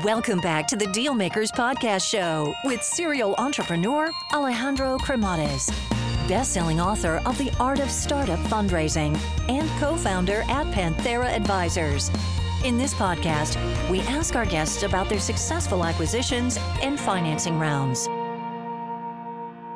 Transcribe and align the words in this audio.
Welcome 0.00 0.40
back 0.40 0.66
to 0.68 0.76
the 0.76 0.86
Dealmakers 0.86 1.50
Podcast 1.50 2.10
Show 2.10 2.54
with 2.64 2.82
serial 2.82 3.34
entrepreneur 3.36 4.10
Alejandro 4.32 4.96
Cremades, 4.96 5.70
best-selling 6.26 6.80
author 6.80 7.20
of 7.26 7.36
The 7.36 7.52
Art 7.60 7.78
of 7.78 7.90
Startup 7.90 8.38
Fundraising 8.46 9.14
and 9.50 9.68
co-founder 9.78 10.44
at 10.48 10.66
Panthera 10.68 11.26
Advisors. 11.26 12.10
In 12.64 12.78
this 12.78 12.94
podcast, 12.94 13.58
we 13.90 14.00
ask 14.00 14.34
our 14.34 14.46
guests 14.46 14.82
about 14.82 15.10
their 15.10 15.20
successful 15.20 15.84
acquisitions 15.84 16.58
and 16.80 16.98
financing 16.98 17.58
rounds. 17.58 18.08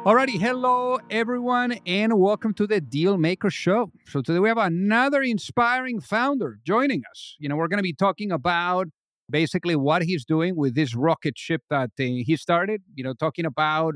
Alrighty, 0.07 0.41
hello 0.41 0.99
everyone, 1.11 1.73
and 1.85 2.19
welcome 2.19 2.55
to 2.55 2.67
the 2.67 2.81
Dealmaker 2.81 3.53
Show. 3.53 3.93
So 4.07 4.23
today 4.23 4.39
we 4.39 4.49
have 4.49 4.57
another 4.57 5.21
inspiring 5.21 6.01
founder 6.01 6.59
joining 6.65 7.03
us. 7.11 7.37
You 7.39 7.51
know, 7.51 7.57
we're 7.57 7.69
going 7.69 7.81
to 7.81 7.83
be 7.83 7.93
talking 7.93 8.33
about 8.33 8.87
basically 9.29 9.77
what 9.77 10.03
he's 10.03 10.25
doing 10.25 10.57
with 10.57 10.75
this 10.75 10.95
rocket 10.95 11.39
ship 11.39 11.63
that 11.71 11.91
uh, 11.99 12.03
he 12.03 12.37
started. 12.37 12.83
You 12.95 13.05
know, 13.05 13.15
talking 13.15 13.45
about 13.47 13.95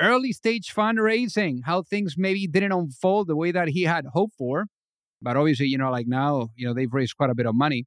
early 0.00 0.32
stage 0.32 0.72
fundraising, 0.74 1.60
how 1.66 1.82
things 1.82 2.14
maybe 2.18 2.46
didn't 2.46 2.72
unfold 2.72 3.28
the 3.28 3.36
way 3.36 3.52
that 3.52 3.68
he 3.68 3.82
had 3.84 4.06
hoped 4.12 4.34
for, 4.36 4.66
but 5.22 5.36
obviously, 5.36 5.66
you 5.66 5.78
know, 5.78 5.90
like 5.90 6.06
now, 6.08 6.48
you 6.56 6.66
know, 6.66 6.74
they've 6.74 6.92
raised 6.92 7.16
quite 7.16 7.30
a 7.30 7.34
bit 7.34 7.46
of 7.46 7.54
money. 7.54 7.84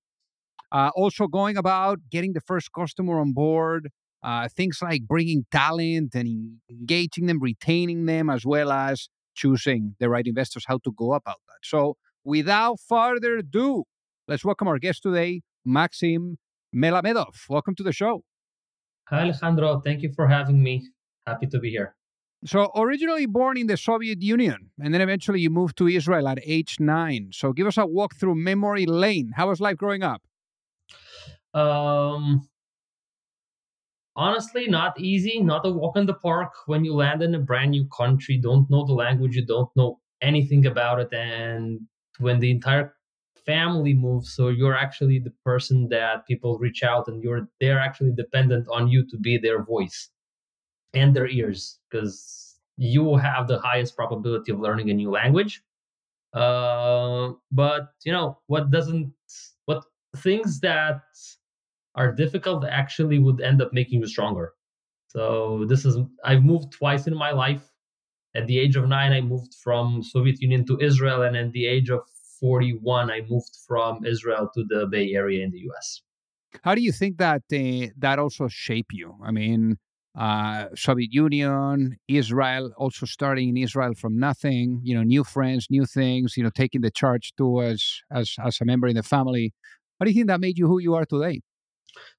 Uh, 0.71 0.89
also, 0.95 1.27
going 1.27 1.58
about 1.58 1.99
getting 2.11 2.34
the 2.34 2.41
first 2.41 2.71
customer 2.73 3.20
on 3.20 3.33
board, 3.33 3.89
uh, 4.23 4.47
things 4.49 4.80
like 4.81 5.03
bringing 5.08 5.45
talent 5.52 6.16
and 6.16 6.58
engaging 6.70 7.27
them, 7.27 7.39
retaining 7.39 8.05
them, 8.05 8.30
as 8.30 8.45
well 8.45 8.72
as 8.72 9.08
choosing 9.36 9.95
the 9.99 10.09
right 10.09 10.25
investors, 10.27 10.66
how 10.67 10.77
to 10.80 10.91
go 10.97 11.13
about 11.13 11.38
that. 11.47 11.59
So, 11.63 11.97
without 12.23 12.80
further 12.80 13.38
ado, 13.38 13.83
let's 14.27 14.44
welcome 14.44 14.67
our 14.67 14.80
guest 14.80 15.03
today, 15.03 15.41
Maxim 15.63 16.38
Melamedov. 16.75 17.34
Welcome 17.49 17.75
to 17.75 17.84
the 17.84 17.93
show. 17.93 18.23
Hi, 19.09 19.21
Alejandro. 19.21 19.81
Thank 19.81 20.02
you 20.02 20.11
for 20.13 20.27
having 20.27 20.61
me. 20.61 20.88
Happy 21.25 21.47
to 21.47 21.59
be 21.59 21.69
here. 21.69 21.95
So, 22.45 22.72
originally 22.75 23.25
born 23.25 23.58
in 23.58 23.67
the 23.67 23.77
Soviet 23.77 24.22
Union, 24.22 24.72
and 24.80 24.94
then 24.94 25.02
eventually 25.02 25.39
you 25.39 25.50
moved 25.50 25.77
to 25.77 25.88
Israel 25.88 26.27
at 26.27 26.39
age 26.45 26.77
nine. 26.80 27.30
So, 27.31 27.53
give 27.53 27.66
us 27.66 27.77
a 27.77 27.85
walk 27.85 28.16
through 28.16 28.35
memory 28.35 28.85
lane. 28.85 29.31
How 29.35 29.50
was 29.50 29.59
life 29.59 29.77
growing 29.77 30.03
up? 30.03 30.22
Um, 31.53 32.47
honestly 34.16 34.67
not 34.67 35.00
easy 35.00 35.41
not 35.41 35.66
a 35.66 35.72
walk 35.72 35.97
in 35.97 36.05
the 36.05 36.13
park 36.13 36.52
when 36.67 36.85
you 36.85 36.94
land 36.94 37.22
in 37.22 37.35
a 37.35 37.39
brand 37.39 37.72
new 37.72 37.85
country 37.88 38.38
don't 38.38 38.69
know 38.69 38.85
the 38.85 38.94
language 38.94 39.35
you 39.35 39.45
don't 39.45 39.69
know 39.75 40.00
anything 40.22 40.66
about 40.66 41.00
it 41.00 41.13
and 41.13 41.80
when 42.19 42.39
the 42.39 42.50
entire 42.50 42.95
family 43.45 43.93
moves 43.93 44.33
so 44.35 44.47
you're 44.49 44.75
actually 44.75 45.19
the 45.19 45.33
person 45.43 45.88
that 45.89 46.25
people 46.27 46.57
reach 46.57 46.83
out 46.83 47.07
and 47.07 47.23
you're 47.23 47.47
they're 47.59 47.79
actually 47.79 48.11
dependent 48.11 48.67
on 48.71 48.88
you 48.88 49.05
to 49.07 49.17
be 49.17 49.38
their 49.38 49.63
voice 49.63 50.09
and 50.93 51.15
their 51.15 51.27
ears 51.27 51.79
because 51.89 52.57
you 52.77 53.16
have 53.16 53.47
the 53.47 53.59
highest 53.59 53.95
probability 53.95 54.51
of 54.51 54.59
learning 54.59 54.89
a 54.89 54.93
new 54.93 55.09
language 55.09 55.61
uh, 56.35 57.31
but 57.51 57.89
you 58.03 58.11
know 58.11 58.38
what 58.47 58.69
doesn't 58.69 59.13
what 59.66 59.83
things 60.17 60.59
that 60.59 61.01
are 61.95 62.11
difficult 62.11 62.66
actually 62.66 63.19
would 63.19 63.41
end 63.41 63.61
up 63.61 63.71
making 63.73 64.01
you 64.01 64.07
stronger. 64.07 64.53
So 65.07 65.66
this 65.69 65.85
is 65.85 65.97
I've 66.23 66.43
moved 66.43 66.73
twice 66.73 67.07
in 67.07 67.16
my 67.16 67.31
life. 67.31 67.71
At 68.35 68.47
the 68.47 68.59
age 68.59 68.75
of 68.75 68.89
9 68.89 69.13
I 69.13 69.21
moved 69.21 69.55
from 69.63 70.03
Soviet 70.03 70.41
Union 70.41 70.66
to 70.66 70.77
Israel 70.81 71.21
and 71.21 71.38
at 71.38 71.53
the 71.53 71.67
age 71.67 71.89
of 71.89 72.01
41 72.39 73.11
I 73.11 73.22
moved 73.30 73.58
from 73.67 74.05
Israel 74.05 74.50
to 74.53 74.64
the 74.67 74.88
Bay 74.88 75.14
Area 75.14 75.44
in 75.44 75.52
the 75.52 75.59
US. 75.69 76.02
How 76.64 76.75
do 76.75 76.81
you 76.81 76.91
think 76.91 77.17
that 77.17 77.44
uh, 77.53 77.91
that 77.97 78.19
also 78.19 78.47
shape 78.47 78.88
you? 78.91 79.16
I 79.23 79.31
mean, 79.31 79.78
uh, 80.17 80.67
Soviet 80.75 81.11
Union, 81.11 81.97
Israel, 82.08 82.72
also 82.78 83.06
starting 83.06 83.50
in 83.50 83.58
Israel 83.58 83.94
from 83.94 84.17
nothing, 84.17 84.79
you 84.84 84.96
know, 84.96 85.03
new 85.03 85.23
friends, 85.23 85.68
new 85.69 85.85
things, 85.85 86.38
you 86.38 86.44
know, 86.44 86.50
taking 86.50 86.81
the 86.81 86.91
charge 86.91 87.34
to 87.38 87.57
us 87.57 88.01
as, 88.12 88.35
as 88.44 88.59
a 88.62 88.66
member 88.66 88.88
in 88.88 88.96
the 88.96 89.03
family. 89.03 89.53
How 90.00 90.06
do 90.06 90.12
you 90.12 90.16
think 90.16 90.28
that 90.28 90.40
made 90.40 90.57
you 90.57 90.67
who 90.67 90.79
you 90.79 90.96
are 90.96 91.06
today? 91.06 91.41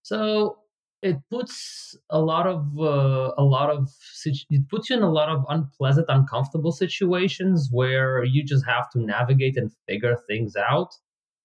So 0.03 0.59
it 1.03 1.17
puts 1.31 1.97
a 2.11 2.21
lot 2.21 2.47
of 2.47 2.79
uh, 2.79 3.33
a 3.39 3.45
lot 3.45 3.71
of 3.71 3.89
it 4.25 4.69
puts 4.69 4.91
you 4.91 4.97
in 4.97 5.03
a 5.03 5.11
lot 5.11 5.29
of 5.29 5.45
unpleasant, 5.49 6.07
uncomfortable 6.09 6.73
situations 6.73 7.69
where 7.71 8.25
you 8.25 8.43
just 8.45 8.65
have 8.67 8.91
to 8.93 8.99
navigate 9.01 9.57
and 9.57 9.73
figure 9.89 10.17
things 10.27 10.57
out. 10.57 10.95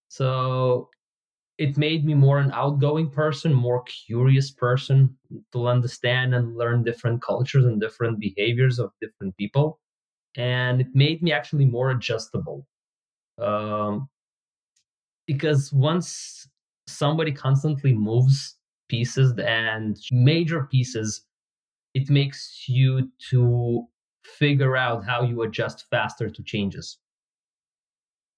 So 0.10 0.90
it 1.58 1.78
made 1.78 2.06
me 2.06 2.14
more 2.16 2.40
an 2.40 2.52
outgoing 2.54 3.12
person, 3.12 3.54
more 3.54 3.84
curious 3.84 4.52
person 4.52 5.18
to 5.54 5.68
understand 5.68 6.36
and 6.36 6.58
learn 6.58 6.84
different 6.84 7.22
cultures 7.22 7.66
and 7.66 7.80
different 7.80 8.20
behaviors 8.20 8.80
of 8.80 8.92
different 9.02 9.38
people. 9.38 9.80
And 10.38 10.82
it 10.82 10.88
made 10.94 11.24
me 11.24 11.32
actually 11.34 11.66
more 11.66 11.92
adjustable. 11.92 12.68
Um, 13.40 14.10
because 15.28 15.72
once 15.72 16.48
somebody 16.88 17.32
constantly 17.32 17.94
moves 17.94 18.58
pieces 18.92 19.34
and 19.40 19.98
major 20.12 20.62
pieces, 20.74 21.10
it 21.94 22.10
makes 22.10 22.66
you 22.68 23.10
to 23.30 23.86
figure 24.24 24.76
out 24.86 25.00
how 25.12 25.20
you 25.24 25.42
adjust 25.44 25.78
faster 25.90 26.30
to 26.30 26.42
changes. 26.44 26.98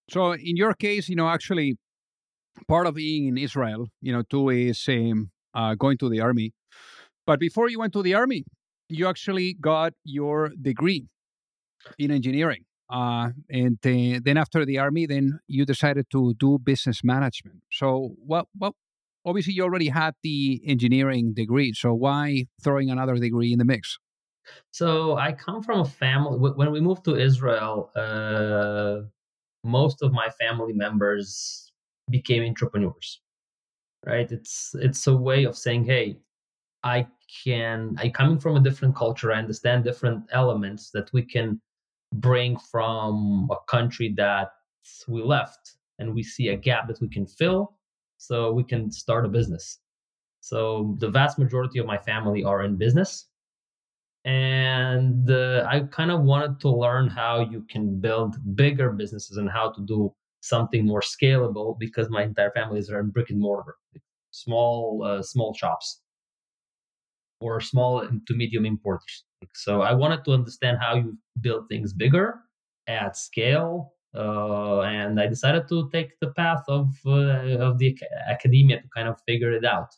So, 0.09 0.33
in 0.33 0.55
your 0.63 0.73
case, 0.73 1.09
you 1.09 1.15
know, 1.15 1.29
actually, 1.37 1.69
part 2.67 2.85
of 2.87 2.93
being 2.95 3.23
in 3.31 3.37
Israel, 3.37 3.87
you 4.01 4.11
know, 4.13 4.23
too, 4.33 4.49
is 4.49 4.79
um, 4.87 5.31
uh, 5.53 5.73
going 5.75 5.97
to 6.03 6.09
the 6.09 6.21
army. 6.29 6.53
But 7.25 7.39
before 7.39 7.67
you 7.69 7.79
went 7.79 7.93
to 7.93 8.03
the 8.03 8.13
army, 8.13 8.43
you 8.89 9.07
actually 9.07 9.55
got 9.71 9.93
your 10.03 10.51
degree 10.69 11.07
in 11.97 12.11
engineering. 12.11 12.63
Uh, 12.89 13.29
and 13.49 13.79
uh, 13.85 14.19
then 14.23 14.37
after 14.37 14.65
the 14.65 14.77
army, 14.77 15.05
then 15.07 15.39
you 15.47 15.65
decided 15.65 16.05
to 16.11 16.33
do 16.45 16.59
business 16.71 16.99
management. 17.03 17.59
So 17.71 17.87
what 18.31 18.45
what 18.61 18.73
obviously 19.25 19.53
you 19.53 19.63
already 19.63 19.89
had 19.89 20.13
the 20.23 20.61
engineering 20.66 21.34
degree. 21.34 21.73
So 21.73 21.94
why 21.94 22.45
throwing 22.63 22.89
another 22.89 23.16
degree 23.16 23.51
in 23.53 23.59
the 23.59 23.66
mix? 23.66 23.97
So 24.72 25.17
I 25.17 25.31
come 25.31 25.63
from 25.63 25.81
a 25.81 25.85
family. 25.85 26.38
When 26.38 26.72
we 26.72 26.81
moved 26.81 27.06
to 27.06 27.16
Israel, 27.16 27.91
uh, 27.95 29.07
most 29.63 30.01
of 30.01 30.12
my 30.12 30.29
family 30.41 30.73
members 30.73 31.72
became 32.09 32.44
entrepreneurs. 32.44 33.22
Right? 34.06 34.29
It's 34.29 34.75
it's 34.75 35.07
a 35.07 35.16
way 35.16 35.45
of 35.45 35.57
saying, 35.57 35.85
hey, 35.85 36.17
I 36.83 37.07
can. 37.44 37.95
I 37.97 38.09
coming 38.09 38.38
from 38.38 38.57
a 38.57 38.59
different 38.59 38.95
culture. 38.95 39.31
I 39.31 39.39
understand 39.39 39.85
different 39.85 40.25
elements 40.31 40.91
that 40.91 41.12
we 41.13 41.23
can 41.23 41.62
bring 42.16 42.57
from 42.57 43.50
a 43.50 43.56
country 43.72 44.13
that 44.17 44.51
we 45.07 45.23
left 45.23 45.78
and 46.00 46.13
we 46.13 46.22
see 46.22 46.50
a 46.50 46.56
gap 46.56 46.88
that 46.88 47.00
we 47.01 47.07
can 47.07 47.25
fill 47.25 47.73
so 48.28 48.51
we 48.51 48.63
can 48.63 48.91
start 48.91 49.25
a 49.25 49.29
business 49.29 49.79
so 50.39 50.95
the 51.00 51.09
vast 51.09 51.38
majority 51.39 51.79
of 51.79 51.85
my 51.85 51.97
family 51.97 52.44
are 52.44 52.63
in 52.63 52.75
business 52.75 53.28
and 54.25 55.29
uh, 55.29 55.66
i 55.69 55.81
kind 55.97 56.11
of 56.11 56.22
wanted 56.22 56.59
to 56.59 56.69
learn 56.69 57.07
how 57.07 57.41
you 57.51 57.66
can 57.69 58.00
build 58.00 58.35
bigger 58.56 58.91
businesses 58.91 59.38
and 59.38 59.50
how 59.50 59.69
to 59.69 59.81
do 59.81 60.13
something 60.41 60.85
more 60.85 61.01
scalable 61.01 61.78
because 61.79 62.09
my 62.09 62.23
entire 62.23 62.51
family 62.51 62.79
is 62.79 62.89
in 62.89 63.09
brick 63.09 63.29
and 63.29 63.39
mortar 63.39 63.75
small 64.31 65.03
uh, 65.03 65.22
small 65.22 65.53
shops 65.53 66.01
or 67.39 67.59
small 67.59 68.07
to 68.28 68.33
medium 68.33 68.66
importers 68.66 69.25
so 69.53 69.81
I 69.81 69.94
wanted 69.94 70.23
to 70.25 70.31
understand 70.31 70.78
how 70.79 70.95
you 70.95 71.17
build 71.41 71.67
things 71.69 71.94
bigger 71.94 72.39
at 72.88 73.17
scale. 73.17 73.94
Uh, 74.16 74.81
and 74.81 75.19
I 75.19 75.28
decided 75.28 75.68
to 75.69 75.90
take 75.91 76.19
the 76.19 76.31
path 76.31 76.63
of 76.68 76.96
uh, 77.06 77.57
of 77.68 77.79
the 77.79 77.97
academia 78.29 78.81
to 78.81 78.88
kind 78.96 79.07
of 79.07 79.19
figure 79.28 79.51
it 79.51 79.66
out. 79.66 79.90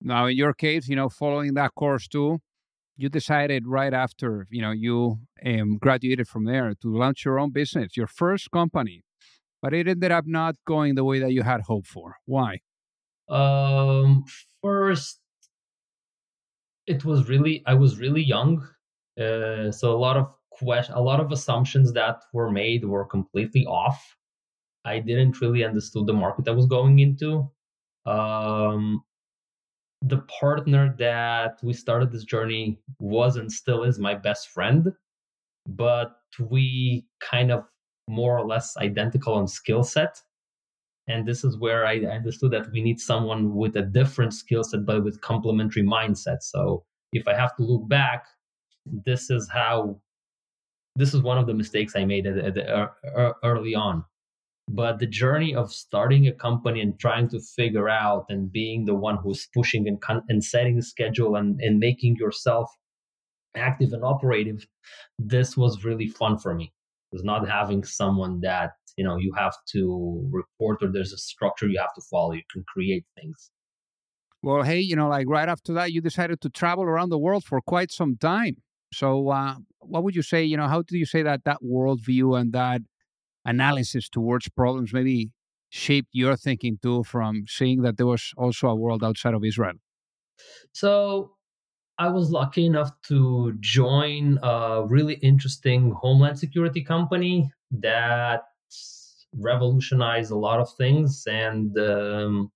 Now, 0.00 0.26
in 0.26 0.36
your 0.36 0.54
case, 0.54 0.86
you 0.86 0.96
know, 0.96 1.08
following 1.08 1.54
that 1.54 1.74
course 1.74 2.06
too, 2.06 2.38
you 2.96 3.08
decided 3.08 3.66
right 3.66 3.92
after 3.92 4.46
you 4.50 4.62
know 4.62 4.70
you 4.70 5.18
um, 5.44 5.78
graduated 5.78 6.28
from 6.28 6.44
there 6.44 6.74
to 6.82 6.96
launch 6.96 7.24
your 7.24 7.40
own 7.40 7.50
business, 7.50 7.96
your 7.96 8.06
first 8.06 8.50
company, 8.50 9.02
but 9.60 9.74
it 9.74 9.88
ended 9.88 10.12
up 10.12 10.26
not 10.26 10.54
going 10.66 10.94
the 10.94 11.04
way 11.04 11.18
that 11.18 11.32
you 11.32 11.42
had 11.42 11.62
hoped 11.62 11.88
for. 11.88 12.16
Why? 12.26 12.60
Um, 13.28 14.24
first, 14.62 15.20
it 16.86 17.04
was 17.04 17.28
really 17.28 17.62
I 17.66 17.74
was 17.74 17.98
really 17.98 18.22
young, 18.22 18.68
uh, 19.18 19.72
so 19.72 19.92
a 19.92 19.98
lot 19.98 20.16
of 20.16 20.32
question, 20.58 20.94
a 20.94 21.00
lot 21.00 21.20
of 21.20 21.32
assumptions 21.32 21.92
that 21.92 22.22
were 22.32 22.50
made 22.50 22.84
were 22.84 23.04
completely 23.04 23.66
off. 23.66 24.16
I 24.84 24.98
didn't 24.98 25.40
really 25.40 25.64
understood 25.64 26.06
the 26.06 26.12
market 26.12 26.48
I 26.48 26.52
was 26.52 26.66
going 26.66 26.98
into. 26.98 27.50
Um, 28.06 29.02
the 30.02 30.18
partner 30.40 30.94
that 30.98 31.58
we 31.62 31.72
started 31.72 32.12
this 32.12 32.24
journey 32.24 32.78
was 32.98 33.36
and 33.36 33.50
still 33.50 33.84
is 33.84 33.98
my 33.98 34.14
best 34.14 34.48
friend, 34.48 34.92
but 35.66 36.16
we 36.38 37.06
kind 37.20 37.50
of 37.50 37.64
more 38.06 38.38
or 38.38 38.46
less 38.46 38.76
identical 38.76 39.34
on 39.34 39.48
skill 39.48 39.82
set. 39.82 40.20
And 41.08 41.26
this 41.26 41.44
is 41.44 41.58
where 41.58 41.86
I 41.86 41.98
understood 42.00 42.50
that 42.52 42.70
we 42.72 42.82
need 42.82 43.00
someone 43.00 43.54
with 43.54 43.76
a 43.76 43.82
different 43.82 44.34
skill 44.34 44.64
set, 44.64 44.84
but 44.84 45.04
with 45.04 45.20
complementary 45.20 45.82
mindset. 45.82 46.42
So 46.42 46.84
if 47.12 47.26
I 47.28 47.34
have 47.34 47.56
to 47.56 47.62
look 47.62 47.88
back, 47.88 48.24
this 48.86 49.30
is 49.30 49.48
how, 49.50 50.00
this 50.96 51.14
is 51.14 51.22
one 51.22 51.38
of 51.38 51.46
the 51.46 51.54
mistakes 51.54 51.94
I 51.96 52.04
made 52.04 52.26
at, 52.26 52.56
at 52.58 52.90
early 53.42 53.74
on. 53.74 54.04
But 54.68 54.98
the 54.98 55.06
journey 55.06 55.54
of 55.54 55.72
starting 55.72 56.26
a 56.26 56.32
company 56.32 56.80
and 56.80 56.98
trying 56.98 57.28
to 57.30 57.40
figure 57.40 57.88
out 57.88 58.26
and 58.30 58.50
being 58.50 58.86
the 58.86 58.94
one 58.94 59.18
who's 59.18 59.46
pushing 59.52 59.86
and, 59.86 59.98
and 60.28 60.42
setting 60.42 60.76
the 60.76 60.82
schedule 60.82 61.36
and, 61.36 61.60
and 61.60 61.78
making 61.78 62.16
yourself 62.16 62.70
active 63.54 63.92
and 63.92 64.02
operative, 64.02 64.66
this 65.18 65.56
was 65.56 65.84
really 65.84 66.08
fun 66.08 66.38
for 66.38 66.54
me. 66.54 66.72
It 67.12 67.16
was 67.16 67.24
not 67.24 67.48
having 67.48 67.84
someone 67.84 68.40
that 68.40 68.72
you 68.96 69.04
know 69.04 69.16
you 69.16 69.32
have 69.36 69.54
to 69.72 70.28
report 70.32 70.82
or 70.82 70.90
there's 70.90 71.12
a 71.12 71.18
structure 71.18 71.68
you 71.68 71.78
have 71.78 71.94
to 71.94 72.02
follow. 72.10 72.32
You 72.32 72.42
can 72.50 72.64
create 72.66 73.04
things. 73.20 73.50
Well, 74.42 74.62
hey, 74.62 74.80
you 74.80 74.96
know, 74.96 75.08
like 75.08 75.26
right 75.28 75.48
after 75.48 75.72
that, 75.74 75.92
you 75.92 76.00
decided 76.00 76.40
to 76.42 76.50
travel 76.50 76.84
around 76.84 77.10
the 77.10 77.18
world 77.18 77.44
for 77.44 77.60
quite 77.60 77.90
some 77.90 78.16
time. 78.16 78.56
So, 78.96 79.28
uh, 79.30 79.56
what 79.80 80.04
would 80.04 80.16
you 80.16 80.22
say? 80.22 80.44
You 80.44 80.56
know, 80.56 80.68
how 80.68 80.82
do 80.82 80.96
you 80.98 81.06
say 81.06 81.22
that 81.22 81.44
that 81.44 81.58
worldview 81.62 82.38
and 82.40 82.52
that 82.52 82.80
analysis 83.44 84.08
towards 84.08 84.48
problems 84.48 84.92
maybe 84.92 85.30
shaped 85.70 86.08
your 86.12 86.36
thinking 86.36 86.78
too, 86.82 87.04
from 87.04 87.44
seeing 87.48 87.82
that 87.82 87.96
there 87.96 88.06
was 88.06 88.32
also 88.36 88.68
a 88.68 88.74
world 88.74 89.02
outside 89.04 89.34
of 89.34 89.44
Israel? 89.44 89.74
So, 90.72 91.32
I 91.98 92.08
was 92.08 92.30
lucky 92.30 92.66
enough 92.66 92.90
to 93.08 93.54
join 93.60 94.38
a 94.42 94.84
really 94.86 95.14
interesting 95.14 95.92
homeland 95.92 96.38
security 96.38 96.82
company 96.82 97.52
that 97.70 98.42
revolutionized 99.36 100.30
a 100.30 100.36
lot 100.36 100.60
of 100.60 100.68
things 100.76 101.24
and 101.28 101.76
um, 101.78 102.50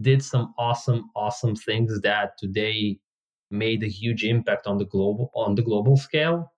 did 0.00 0.22
some 0.22 0.52
awesome, 0.58 1.10
awesome 1.14 1.54
things 1.54 2.00
that 2.02 2.36
today 2.38 2.98
made 3.50 3.82
a 3.82 3.88
huge 3.88 4.24
impact 4.24 4.66
on 4.66 4.78
the 4.78 4.84
global 4.86 5.30
on 5.34 5.54
the 5.54 5.62
global 5.62 5.96
scale. 5.96 6.52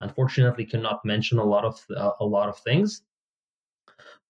Unfortunately, 0.00 0.66
cannot 0.66 1.04
mention 1.04 1.38
a 1.38 1.44
lot 1.44 1.64
of 1.64 1.84
uh, 1.96 2.12
a 2.20 2.24
lot 2.24 2.48
of 2.48 2.58
things 2.58 3.02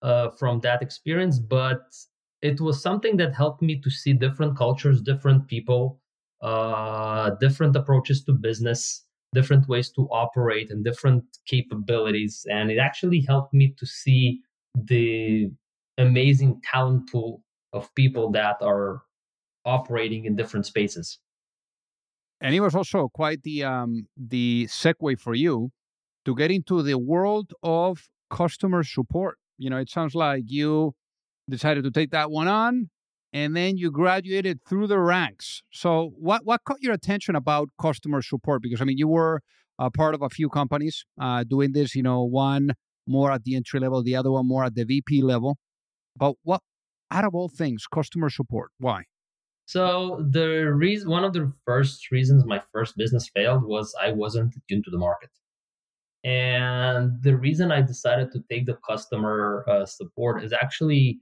uh, 0.03 0.31
from 0.31 0.61
that 0.61 0.83
experience, 0.83 1.39
but 1.39 1.95
it 2.43 2.61
was 2.61 2.81
something 2.81 3.17
that 3.17 3.35
helped 3.35 3.63
me 3.63 3.81
to 3.81 3.91
see 3.91 4.13
different 4.13 4.57
cultures, 4.57 5.01
different 5.01 5.49
people 5.49 6.01
uh, 6.43 7.31
different 7.41 7.75
approaches 7.77 8.23
to 8.25 8.33
business, 8.33 9.05
different 9.35 9.69
ways 9.69 9.91
to 9.91 10.03
operate, 10.11 10.71
and 10.71 10.85
different 10.85 11.25
capabilities. 11.47 12.47
And 12.51 12.71
it 12.71 12.79
actually 12.79 13.21
helped 13.21 13.55
me 13.55 13.75
to 13.79 13.87
see 13.87 14.43
the 14.75 15.51
amazing 15.99 16.61
talent 16.63 17.11
pool 17.11 17.43
of 17.73 17.95
people 17.95 18.31
that 18.33 18.57
are 18.61 19.03
operating 19.65 20.27
in 20.27 20.37
different 20.37 20.67
spaces. 20.67 21.19
And 22.41 22.55
it 22.55 22.61
was 22.61 22.75
also 22.75 23.09
quite 23.09 23.43
the 23.43 23.65
um, 23.65 24.07
the 24.17 24.67
segue 24.67 25.19
for 25.19 25.35
you 25.35 25.71
to 26.25 26.35
get 26.35 26.51
into 26.51 26.83
the 26.83 26.99
world 26.99 27.53
of 27.63 28.09
customer 28.31 28.83
support. 28.83 29.39
You 29.59 29.71
know, 29.71 29.79
it 29.79 29.89
sounds 29.89 30.15
like 30.15 30.45
you 30.47 30.95
decided 31.49 31.85
to 31.85 31.91
take 31.91 32.11
that 32.11 32.31
one 32.31 32.49
on 32.49 32.91
and 33.33 33.57
then 33.57 33.77
you 33.77 33.91
graduated 33.91 34.61
through 34.69 34.87
the 34.87 34.99
ranks. 34.99 35.63
So, 35.73 36.13
what 36.19 36.45
what 36.45 36.65
caught 36.65 36.83
your 36.83 36.93
attention 36.93 37.37
about 37.37 37.69
customer 37.81 38.23
support? 38.23 38.63
Because 38.63 38.81
I 38.81 38.85
mean, 38.85 38.99
you 38.99 39.09
were 39.09 39.41
a 39.79 39.91
part 39.91 40.15
of 40.15 40.23
a 40.23 40.29
few 40.29 40.49
companies 40.49 41.05
uh, 41.21 41.45
doing 41.45 41.73
this. 41.73 41.95
You 41.95 42.03
know, 42.03 42.23
one 42.25 42.73
more 43.07 43.31
at 43.33 43.45
the 43.45 43.57
entry 43.57 43.81
level, 43.81 44.03
the 44.03 44.17
other 44.17 44.31
one 44.31 44.47
more 44.47 44.65
at 44.65 44.75
the 44.75 44.85
VP 44.85 45.23
level. 45.23 45.59
But 46.17 46.35
what, 46.43 46.63
out 47.11 47.25
of 47.25 47.35
all 47.35 47.49
things, 47.49 47.87
customer 47.87 48.31
support? 48.31 48.71
Why? 48.79 49.05
So 49.67 50.25
the 50.31 50.73
reason, 50.73 51.11
one 51.11 51.25
of 51.25 51.33
the 51.33 51.53
first 51.65 52.11
reasons 52.13 52.45
my 52.45 52.63
first 52.73 52.97
business 52.97 53.29
failed 53.35 53.65
was 53.65 53.95
I 54.01 54.13
wasn't 54.13 54.55
tuned 54.69 54.85
to 54.85 54.91
the 54.91 54.99
market. 54.99 55.31
And 56.25 57.23
the 57.23 57.37
reason 57.37 57.71
I 57.71 57.83
decided 57.83 58.33
to 58.33 58.43
take 58.51 58.67
the 58.67 58.79
customer 58.89 59.65
uh, 59.69 59.85
support 59.85 60.43
is 60.43 60.53
actually 60.53 61.21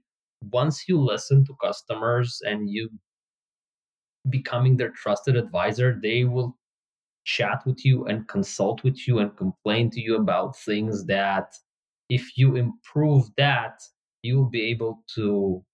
once 0.52 0.85
you 0.88 1.00
listen 1.00 1.44
to 1.46 1.56
customers 1.62 2.41
and 2.44 2.69
you 2.70 2.91
becoming 4.29 4.76
their 4.76 4.90
trusted 4.90 5.37
advisor, 5.37 5.99
they 6.02 6.25
will 6.25 6.56
chat 7.25 7.62
with 7.64 7.85
you 7.85 8.05
and 8.06 8.29
consult 8.29 8.85
with 8.85 9.08
you 9.08 9.19
and 9.19 9.37
complain 9.37 9.90
to 9.90 10.00
you 10.00 10.17
about 10.17 10.56
things 10.58 11.06
that 11.06 11.55
if 12.11 12.37
you 12.37 12.56
improve 12.56 13.25
that, 13.37 13.81
you 14.23 14.37
will 14.37 14.50
be 14.50 14.62
able 14.62 15.02
to 15.14 15.64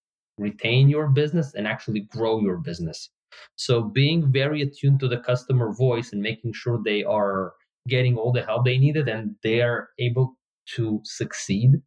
retain 0.40 0.88
your 0.88 1.08
business 1.08 1.54
and 1.54 1.66
actually 1.66 2.00
grow 2.00 2.40
your 2.40 2.56
business. 2.56 3.10
So 3.56 3.82
being 3.82 4.32
very 4.32 4.62
attuned 4.62 5.00
to 5.00 5.08
the 5.08 5.18
customer 5.18 5.72
voice 5.72 6.12
and 6.12 6.20
making 6.20 6.52
sure 6.54 6.80
they 6.82 7.04
are 7.04 7.52
getting 7.88 8.16
all 8.16 8.32
the 8.32 8.42
help 8.42 8.64
they 8.64 8.78
needed 8.78 9.08
and 9.08 9.36
they 9.42 9.60
are 9.62 9.90
able 9.98 10.36
to 10.74 11.00
succeed 11.04 11.80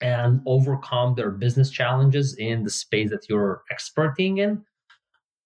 and 0.00 0.40
overcome 0.46 1.14
their 1.14 1.30
business 1.30 1.70
challenges 1.70 2.34
in 2.38 2.64
the 2.64 2.70
space 2.70 3.10
that 3.10 3.28
you're 3.28 3.62
experting 3.70 4.38
in 4.38 4.64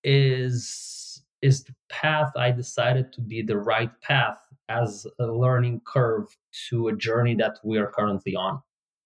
is 0.05 1.23
is 1.43 1.65
the 1.65 1.75
path 1.91 2.33
I 2.37 2.53
decided 2.53 3.13
to 3.13 3.21
be 3.21 3.43
the 3.43 3.59
right 3.59 3.91
path 4.01 4.39
as 4.69 5.07
a 5.19 5.27
learning 5.27 5.83
curve 5.87 6.27
to 6.71 6.89
a 6.89 6.97
journey 6.97 7.35
that 7.35 7.59
we 7.63 7.77
are 7.77 7.93
currently 7.95 8.35
on. 8.35 8.63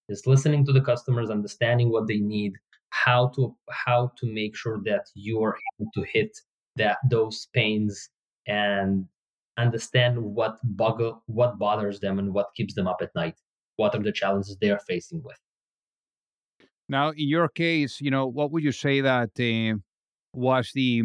Is 0.09 0.27
listening 0.27 0.65
to 0.67 0.73
the 0.73 0.81
customers, 0.81 1.31
understanding 1.31 1.91
what 1.91 2.07
they 2.07 2.19
need, 2.19 2.55
how 2.91 3.29
to 3.29 3.55
how 3.71 4.13
to 4.19 4.27
make 4.27 4.57
sure 4.57 4.81
that 4.85 5.07
you 5.15 5.43
are 5.43 5.57
able 5.75 5.91
to 5.95 6.03
hit 6.13 6.39
that 6.77 6.99
those 7.11 7.49
pains 7.53 8.11
and 8.47 9.07
understand 9.57 10.17
what 10.19 10.59
bug 10.77 11.03
what 11.27 11.59
bothers 11.59 12.01
them 12.01 12.19
and 12.19 12.33
what 12.33 12.55
keeps 12.57 12.75
them 12.75 12.87
up 12.87 13.01
at 13.03 13.15
night 13.15 13.35
what 13.79 13.95
are 13.95 14.03
the 14.03 14.13
challenges 14.13 14.57
they 14.61 14.71
are 14.71 14.81
facing 14.81 15.23
with. 15.25 15.39
Now, 16.89 17.11
in 17.11 17.29
your 17.29 17.49
case, 17.49 18.01
you 18.01 18.11
know, 18.11 18.27
what 18.27 18.51
would 18.51 18.65
you 18.65 18.73
say 18.73 19.01
that 19.01 19.31
uh, 19.39 19.79
was 20.33 20.71
the 20.75 21.05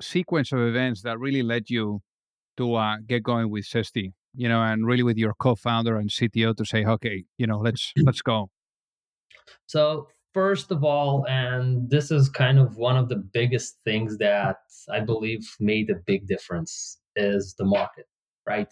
sequence 0.00 0.52
of 0.52 0.60
events 0.60 1.02
that 1.02 1.18
really 1.18 1.42
led 1.42 1.70
you 1.70 2.00
to 2.56 2.74
uh, 2.74 2.96
get 3.06 3.22
going 3.22 3.50
with 3.50 3.64
Zesty? 3.64 4.12
You 4.34 4.48
know, 4.48 4.62
and 4.62 4.86
really 4.86 5.02
with 5.02 5.16
your 5.16 5.34
co-founder 5.34 5.96
and 5.96 6.08
CTO 6.08 6.56
to 6.56 6.64
say, 6.64 6.84
okay, 6.84 7.24
you 7.38 7.46
know, 7.46 7.58
let's 7.58 7.92
let's 7.96 8.22
go. 8.22 8.50
So 9.66 10.08
first 10.34 10.70
of 10.70 10.84
all, 10.84 11.26
and 11.28 11.88
this 11.90 12.10
is 12.10 12.28
kind 12.28 12.58
of 12.58 12.76
one 12.76 12.96
of 12.96 13.08
the 13.08 13.16
biggest 13.16 13.78
things 13.84 14.18
that 14.18 14.58
I 14.90 15.00
believe 15.00 15.48
made 15.60 15.90
a 15.90 15.96
big 16.06 16.26
difference 16.26 16.98
is 17.16 17.54
the 17.58 17.64
market, 17.64 18.06
right? 18.46 18.68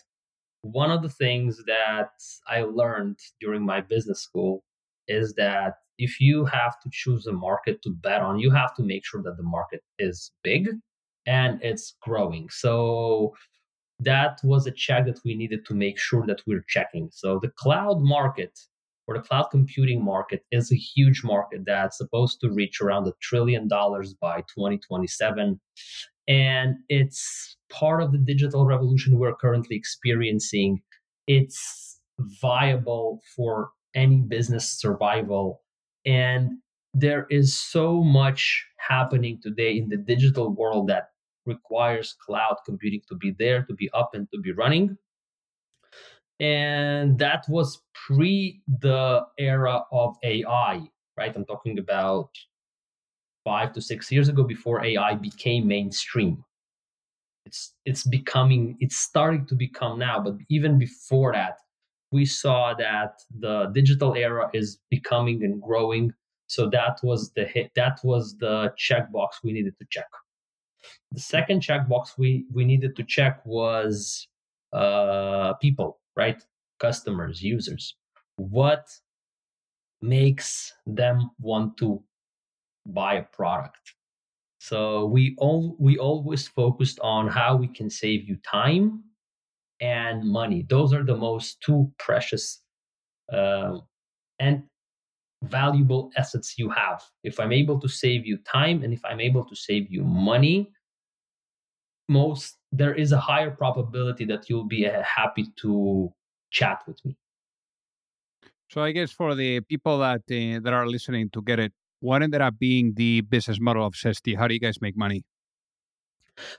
one 0.63 0.91
of 0.91 1.03
the 1.03 1.09
things 1.09 1.63
that 1.67 2.11
I 2.49 2.63
learned 2.63 3.19
during 3.41 3.65
my 3.65 3.81
business 3.81 4.23
school 4.23 4.65
is 5.07 5.35
that 5.35 5.75
if 5.99 6.21
you 6.21 6.45
have 6.45 6.81
to 6.81 6.89
choose 6.93 7.27
a 7.27 7.33
market 7.33 7.83
to 7.83 7.91
bet 7.91 8.23
on, 8.23 8.39
you 8.39 8.51
have 8.51 8.75
to 8.77 8.83
make 8.83 9.05
sure 9.05 9.23
that 9.23 9.37
the 9.37 9.43
market 9.43 9.83
is 9.99 10.33
big 10.43 10.69
and 11.27 11.61
it's 11.63 11.95
growing. 12.03 12.49
So 12.51 13.35
that 14.01 14.39
was 14.45 14.67
a 14.67 14.71
check 14.71 15.07
that 15.07 15.21
we 15.25 15.35
needed 15.35 15.67
to 15.67 15.75
make 15.75 15.99
sure 15.99 16.25
that 16.27 16.43
we're 16.47 16.65
checking. 16.69 17.11
So 17.13 17.39
the 17.43 17.51
cloud 17.57 18.01
market 18.01 18.59
or 19.09 19.15
the 19.15 19.23
cloud 19.25 19.47
computing 19.51 20.05
market 20.05 20.45
is 20.53 20.71
a 20.71 20.77
huge 20.77 21.25
market 21.25 21.63
that's 21.65 21.97
supposed 21.97 22.41
to 22.41 22.51
reach 22.51 22.81
around 22.83 23.09
a 23.09 23.13
trillion 23.23 23.67
dollars 23.67 24.15
by 24.15 24.43
2027. 24.55 25.59
And 26.29 26.75
it's 26.91 27.57
part 27.73 28.03
of 28.03 28.13
the 28.13 28.19
digital 28.19 28.67
revolution 28.67 29.19
we're 29.19 29.35
currently 29.35 29.77
experiencing. 29.77 30.83
It's 31.27 31.99
viable 32.19 33.23
for 33.35 33.71
any 33.95 34.21
business 34.21 34.79
survival. 34.79 35.63
And 36.05 36.59
there 36.93 37.27
is 37.31 37.59
so 37.59 38.05
much 38.05 38.67
happening 38.77 39.41
today 39.43 39.79
in 39.79 39.89
the 39.89 39.97
digital 39.97 40.55
world 40.55 40.89
that 40.89 41.09
requires 41.47 42.15
cloud 42.27 42.57
computing 42.67 43.01
to 43.09 43.17
be 43.17 43.35
there, 43.39 43.63
to 43.65 43.75
be 43.75 43.89
up, 43.95 44.11
and 44.13 44.29
to 44.35 44.41
be 44.41 44.53
running. 44.53 44.99
And 46.41 47.19
that 47.19 47.45
was 47.49 47.83
pre 47.95 48.61
the 48.69 49.27
era 49.39 49.83
of 49.91 50.17
AI, 50.23 50.83
right? 51.17 51.37
I'm 51.37 51.45
talking 51.45 51.79
about 51.79 52.31
five 53.45 53.73
to 53.73 53.81
six 53.81 54.13
years 54.13 54.29
ago 54.29 54.45
before 54.45 54.85
AI 54.85 55.15
became 55.15 55.67
mainstream. 55.67 56.45
It's 57.47 57.75
it's 57.87 58.05
becoming 58.07 58.77
it's 58.81 58.97
starting 58.97 59.47
to 59.47 59.55
become 59.55 59.99
now 59.99 60.21
but 60.21 60.35
even 60.51 60.79
before 60.79 61.33
that 61.33 61.57
we 62.11 62.25
saw 62.25 62.75
that 62.75 63.13
the 63.39 63.67
digital 63.73 64.15
era 64.15 64.51
is 64.53 64.79
becoming 64.91 65.45
and 65.45 65.61
growing. 65.61 66.13
So 66.47 66.69
that 66.71 66.99
was 67.03 67.31
the 67.33 67.45
hit 67.45 67.71
that 67.75 68.01
was 68.03 68.37
the 68.39 68.73
checkbox 68.79 69.29
we 69.45 69.53
needed 69.53 69.79
to 69.79 69.87
check. 69.91 70.09
The 71.13 71.21
second 71.21 71.63
checkbox 71.63 72.19
we 72.19 72.45
we 72.53 72.65
needed 72.65 72.97
to 72.97 73.03
check 73.05 73.45
was 73.47 74.29
uh 74.73 75.55
people 75.55 75.99
right 76.19 76.43
customers 76.81 77.43
users 77.43 77.95
what 78.37 78.87
makes 80.01 80.73
them 80.87 81.31
want 81.41 81.77
to 81.77 82.03
buy 82.87 83.15
a 83.15 83.23
product. 83.23 83.95
So 84.61 85.07
we 85.07 85.35
all 85.39 85.77
we 85.79 85.99
always 85.99 86.49
focused 86.49 86.99
on 87.01 87.29
how 87.29 87.57
we 87.57 87.69
can 87.69 87.91
save 87.91 88.29
you 88.29 88.37
time 88.49 89.05
and 89.81 90.25
money. 90.25 90.67
Those 90.69 90.93
are 90.93 91.05
the 91.05 91.17
most 91.17 91.61
two 91.61 91.93
precious 91.99 92.61
uh, 93.33 93.79
and 94.41 94.65
valuable 95.45 96.11
assets 96.17 96.59
you 96.59 96.71
have. 96.71 97.03
If 97.23 97.39
I'm 97.39 97.53
able 97.53 97.79
to 97.81 97.89
save 97.89 98.27
you 98.27 98.39
time 98.39 98.83
and 98.83 98.93
if 98.93 99.05
I'm 99.05 99.21
able 99.21 99.45
to 99.45 99.55
save 99.55 99.87
you 99.91 100.03
money, 100.03 100.71
most 102.09 102.57
there 102.73 102.95
is 102.95 103.13
a 103.13 103.19
higher 103.19 103.51
probability 103.51 104.25
that 104.27 104.49
you'll 104.49 104.65
be 104.67 104.87
uh, 104.87 105.03
happy 105.03 105.47
to 105.57 106.13
chat 106.51 106.83
with 106.87 107.03
me. 107.05 107.17
So 108.71 108.83
I 108.83 108.93
guess 108.93 109.11
for 109.11 109.35
the 109.35 109.61
people 109.61 109.99
that 109.99 110.23
uh, 110.31 110.61
that 110.63 110.73
are 110.73 110.87
listening 110.87 111.31
to 111.31 111.43
get 111.43 111.59
it, 111.59 111.73
what 112.01 112.23
ended 112.23 112.41
up 112.41 112.59
being 112.59 112.95
the 112.95 113.23
business 113.23 113.59
model 113.61 113.87
of 113.87 113.95
Zesty? 113.95 114.37
How 114.37 114.47
do 114.47 114.55
you 114.55 114.61
guys 114.61 114.81
make 114.81 114.97
money? 114.97 115.25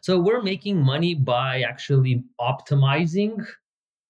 So 0.02 0.20
we're 0.20 0.42
making 0.42 0.84
money 0.84 1.16
by 1.16 1.62
actually 1.62 2.24
optimizing 2.42 3.46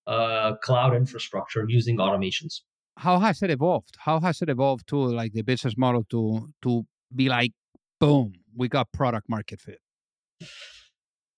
uh, 0.07 0.55
cloud 0.55 0.95
infrastructure 0.95 1.65
using 1.67 1.97
automations. 1.97 2.61
How 2.97 3.19
has 3.19 3.41
it 3.43 3.51
evolved? 3.51 3.95
How 3.99 4.19
has 4.19 4.41
it 4.41 4.49
evolved 4.49 4.87
to 4.87 4.97
like 4.97 5.33
the 5.33 5.43
business 5.43 5.75
model 5.77 6.03
to 6.09 6.49
to 6.63 6.85
be 7.15 7.29
like, 7.29 7.51
boom, 7.99 8.33
we 8.55 8.67
got 8.67 8.91
product 8.91 9.29
market 9.29 9.61
fit? 9.61 9.79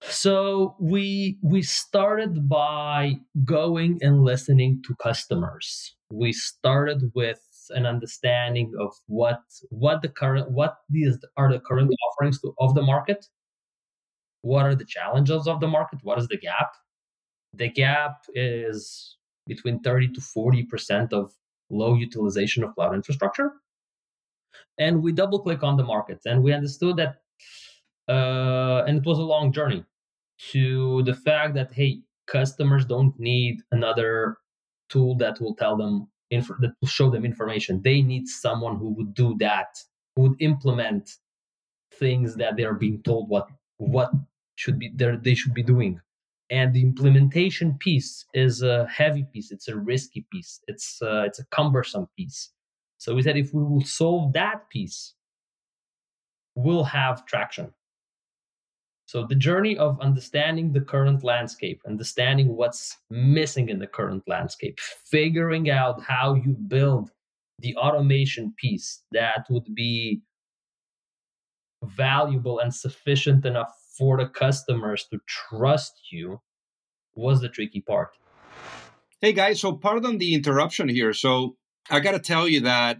So 0.03 0.75
we 0.79 1.37
we 1.43 1.61
started 1.61 2.49
by 2.49 3.19
going 3.45 3.99
and 4.01 4.23
listening 4.23 4.81
to 4.87 4.95
customers. 4.95 5.95
We 6.11 6.33
started 6.33 7.11
with 7.13 7.39
an 7.69 7.85
understanding 7.85 8.73
of 8.79 8.93
what 9.07 9.41
what 9.69 10.01
the 10.01 10.09
current 10.09 10.51
what 10.51 10.77
these 10.89 11.17
are 11.37 11.51
the 11.51 11.59
current 11.59 11.93
offerings 12.09 12.41
to, 12.41 12.53
of 12.59 12.73
the 12.73 12.81
market. 12.81 13.27
What 14.41 14.65
are 14.65 14.75
the 14.75 14.85
challenges 14.85 15.47
of 15.47 15.59
the 15.59 15.67
market? 15.67 15.99
What 16.01 16.17
is 16.17 16.27
the 16.27 16.37
gap? 16.37 16.71
The 17.53 17.69
gap 17.69 18.23
is 18.33 19.17
between 19.45 19.81
30 19.81 20.13
to 20.13 20.21
40 20.21 20.63
percent 20.63 21.13
of 21.13 21.31
low 21.69 21.93
utilization 21.93 22.63
of 22.63 22.73
cloud 22.73 22.95
infrastructure. 22.95 23.51
And 24.79 25.03
we 25.03 25.11
double 25.11 25.43
click 25.43 25.61
on 25.61 25.77
the 25.77 25.83
market 25.83 26.21
and 26.25 26.41
we 26.41 26.53
understood 26.53 26.97
that 26.97 27.17
uh, 28.09 28.83
and 28.87 28.97
it 28.97 29.05
was 29.05 29.19
a 29.19 29.23
long 29.23 29.53
journey 29.53 29.85
to 30.49 31.03
the 31.03 31.13
fact 31.13 31.53
that 31.55 31.71
hey 31.73 32.01
customers 32.27 32.85
don't 32.85 33.17
need 33.19 33.61
another 33.71 34.37
tool 34.89 35.15
that 35.15 35.39
will 35.41 35.55
tell 35.55 35.77
them 35.77 36.07
inf- 36.31 36.59
that 36.59 36.73
will 36.81 36.87
show 36.87 37.09
them 37.09 37.25
information. 37.25 37.81
They 37.83 38.01
need 38.01 38.27
someone 38.27 38.77
who 38.77 38.89
would 38.91 39.13
do 39.13 39.35
that 39.39 39.77
who 40.15 40.23
would 40.23 40.41
implement 40.41 41.09
things 41.93 42.35
that 42.35 42.57
they're 42.57 42.73
being 42.73 43.01
told 43.03 43.29
what 43.29 43.47
what 43.77 44.11
should 44.55 44.79
be 44.79 44.91
they 44.95 45.35
should 45.35 45.53
be 45.53 45.63
doing. 45.63 45.99
And 46.49 46.73
the 46.73 46.81
implementation 46.81 47.77
piece 47.79 48.25
is 48.33 48.61
a 48.61 48.85
heavy 48.87 49.25
piece. 49.33 49.51
It's 49.51 49.69
a 49.69 49.77
risky 49.77 50.25
piece. 50.31 50.59
It's 50.67 51.01
uh, 51.01 51.23
it's 51.25 51.39
a 51.39 51.45
cumbersome 51.47 52.07
piece. 52.17 52.51
So 52.97 53.15
we 53.15 53.21
said 53.23 53.37
if 53.37 53.53
we 53.53 53.63
will 53.63 53.83
solve 53.83 54.33
that 54.33 54.69
piece 54.69 55.15
we'll 56.55 56.83
have 56.83 57.25
traction 57.25 57.73
so 59.11 59.25
the 59.25 59.35
journey 59.35 59.77
of 59.77 59.99
understanding 59.99 60.71
the 60.71 60.79
current 60.79 61.21
landscape, 61.21 61.81
understanding 61.85 62.55
what's 62.55 62.95
missing 63.09 63.67
in 63.67 63.77
the 63.77 63.85
current 63.85 64.23
landscape, 64.25 64.79
figuring 64.79 65.69
out 65.69 66.01
how 66.01 66.33
you 66.33 66.53
build 66.53 67.11
the 67.59 67.75
automation 67.75 68.53
piece 68.57 69.03
that 69.11 69.47
would 69.49 69.75
be 69.75 70.21
valuable 71.83 72.59
and 72.59 72.73
sufficient 72.73 73.45
enough 73.45 73.75
for 73.97 74.15
the 74.15 74.29
customers 74.29 75.05
to 75.11 75.19
trust 75.27 75.91
you 76.09 76.39
was 77.13 77.41
the 77.41 77.49
tricky 77.49 77.81
part. 77.81 78.11
Hey 79.19 79.33
guys, 79.33 79.59
so 79.59 79.73
pardon 79.73 80.19
the 80.19 80.33
interruption 80.33 80.87
here. 80.87 81.11
So 81.11 81.57
I 81.89 81.99
got 81.99 82.13
to 82.13 82.19
tell 82.19 82.47
you 82.47 82.61
that 82.61 82.99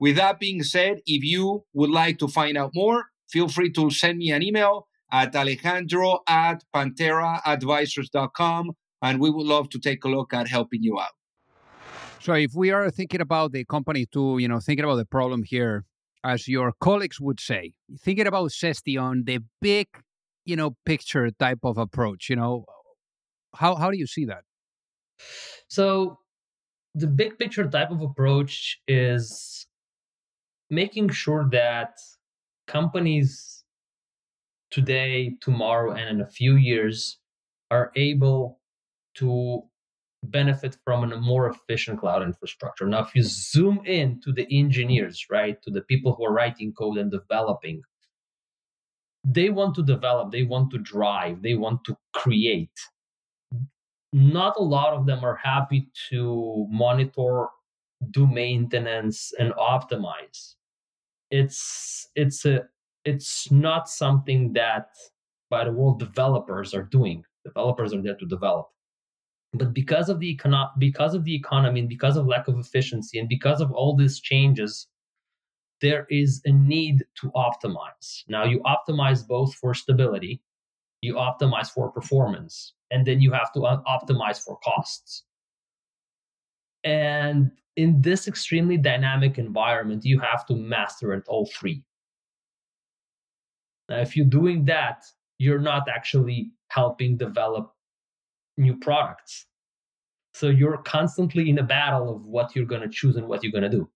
with 0.00 0.16
that 0.16 0.38
being 0.38 0.62
said, 0.62 1.00
if 1.06 1.24
you 1.24 1.64
would 1.72 1.90
like 1.90 2.18
to 2.18 2.28
find 2.28 2.56
out 2.56 2.72
more, 2.74 3.06
feel 3.28 3.48
free 3.48 3.72
to 3.72 3.90
send 3.90 4.18
me 4.18 4.30
an 4.30 4.42
email 4.42 4.88
at 5.10 5.34
alejandro 5.34 6.20
at 6.28 6.64
pantheraadvisors.com, 6.74 8.72
and 9.02 9.20
we 9.20 9.30
would 9.30 9.46
love 9.46 9.68
to 9.70 9.78
take 9.78 10.04
a 10.04 10.08
look 10.08 10.32
at 10.32 10.48
helping 10.48 10.82
you 10.82 10.98
out. 10.98 11.12
So, 12.20 12.34
if 12.34 12.52
we 12.54 12.70
are 12.70 12.90
thinking 12.90 13.20
about 13.20 13.52
the 13.52 13.64
company 13.64 14.06
to, 14.12 14.38
you 14.38 14.48
know, 14.48 14.60
thinking 14.60 14.84
about 14.84 14.96
the 14.96 15.06
problem 15.06 15.44
here, 15.44 15.84
as 16.24 16.48
your 16.48 16.72
colleagues 16.80 17.20
would 17.20 17.40
say, 17.40 17.74
thinking 18.00 18.26
about 18.26 18.50
Zesty 18.50 19.00
on 19.00 19.22
the 19.24 19.38
big, 19.60 19.86
you 20.44 20.56
know, 20.56 20.76
picture 20.84 21.30
type 21.30 21.60
of 21.62 21.78
approach, 21.78 22.28
you 22.28 22.36
know, 22.36 22.64
how 23.54 23.76
how 23.76 23.90
do 23.90 23.96
you 23.96 24.06
see 24.06 24.24
that? 24.26 24.42
So, 25.68 26.18
the 26.94 27.06
big 27.06 27.38
picture 27.38 27.68
type 27.68 27.90
of 27.90 28.02
approach 28.02 28.80
is 28.88 29.67
making 30.70 31.08
sure 31.10 31.48
that 31.50 31.98
companies 32.66 33.64
today, 34.70 35.36
tomorrow, 35.40 35.92
and 35.92 36.08
in 36.08 36.20
a 36.20 36.26
few 36.26 36.56
years 36.56 37.18
are 37.70 37.90
able 37.96 38.60
to 39.14 39.62
benefit 40.24 40.76
from 40.84 41.10
a 41.12 41.16
more 41.16 41.48
efficient 41.48 41.98
cloud 42.00 42.22
infrastructure. 42.22 42.86
Now, 42.86 43.00
if 43.00 43.14
you 43.14 43.22
zoom 43.22 43.80
in 43.86 44.20
to 44.22 44.32
the 44.32 44.46
engineers, 44.50 45.26
right, 45.30 45.60
to 45.62 45.70
the 45.70 45.82
people 45.82 46.14
who 46.14 46.26
are 46.26 46.32
writing 46.32 46.72
code 46.72 46.98
and 46.98 47.10
developing, 47.10 47.82
they 49.24 49.50
want 49.50 49.74
to 49.76 49.82
develop, 49.82 50.30
they 50.30 50.44
want 50.44 50.70
to 50.72 50.78
drive, 50.78 51.42
they 51.42 51.54
want 51.54 51.84
to 51.84 51.96
create. 52.12 52.78
Not 54.12 54.54
a 54.56 54.62
lot 54.62 54.94
of 54.94 55.06
them 55.06 55.24
are 55.24 55.36
happy 55.36 55.88
to 56.10 56.66
monitor, 56.70 57.46
do 58.10 58.26
maintenance, 58.26 59.32
and 59.38 59.52
optimize 59.52 60.54
it's 61.30 62.08
it's 62.14 62.44
a 62.44 62.64
it's 63.04 63.50
not 63.50 63.88
something 63.88 64.52
that 64.54 64.88
by 65.50 65.64
the 65.64 65.72
world 65.72 65.98
developers 65.98 66.74
are 66.74 66.82
doing. 66.82 67.24
Developers 67.44 67.94
are 67.94 68.02
there 68.02 68.16
to 68.16 68.26
develop. 68.26 68.68
But 69.54 69.72
because 69.72 70.08
of 70.10 70.20
the 70.20 70.36
econo- 70.36 70.70
because 70.78 71.14
of 71.14 71.24
the 71.24 71.34
economy 71.34 71.80
and 71.80 71.88
because 71.88 72.16
of 72.16 72.26
lack 72.26 72.48
of 72.48 72.58
efficiency 72.58 73.18
and 73.18 73.28
because 73.28 73.60
of 73.60 73.72
all 73.72 73.96
these 73.96 74.20
changes 74.20 74.88
there 75.80 76.06
is 76.10 76.42
a 76.44 76.52
need 76.52 77.04
to 77.20 77.30
optimize. 77.36 78.24
Now 78.28 78.44
you 78.44 78.60
optimize 78.60 79.26
both 79.26 79.54
for 79.54 79.74
stability 79.74 80.42
you 81.02 81.14
optimize 81.14 81.70
for 81.70 81.90
performance, 81.90 82.74
and 82.90 83.06
then 83.06 83.20
you 83.20 83.32
have 83.32 83.52
to 83.52 83.62
uh, 83.64 83.82
optimize 83.84 84.42
for 84.42 84.58
costs. 84.64 85.24
And 86.84 87.50
in 87.76 88.00
this 88.02 88.28
extremely 88.28 88.76
dynamic 88.76 89.38
environment, 89.38 90.04
you 90.04 90.18
have 90.20 90.46
to 90.46 90.54
master 90.54 91.12
it 91.12 91.24
all 91.28 91.46
three. 91.46 91.82
Now, 93.88 94.00
if 94.00 94.16
you're 94.16 94.26
doing 94.26 94.64
that, 94.66 95.04
you're 95.38 95.60
not 95.60 95.88
actually 95.88 96.50
helping 96.68 97.16
develop 97.16 97.72
new 98.56 98.76
products. 98.76 99.46
So 100.34 100.48
you're 100.48 100.76
constantly 100.78 101.48
in 101.48 101.58
a 101.58 101.62
battle 101.62 102.14
of 102.14 102.24
what 102.24 102.54
you're 102.54 102.66
going 102.66 102.82
to 102.82 102.88
choose 102.88 103.16
and 103.16 103.26
what 103.28 103.42
you're 103.42 103.52
going 103.52 103.70
to 103.70 103.70
do. 103.70 103.88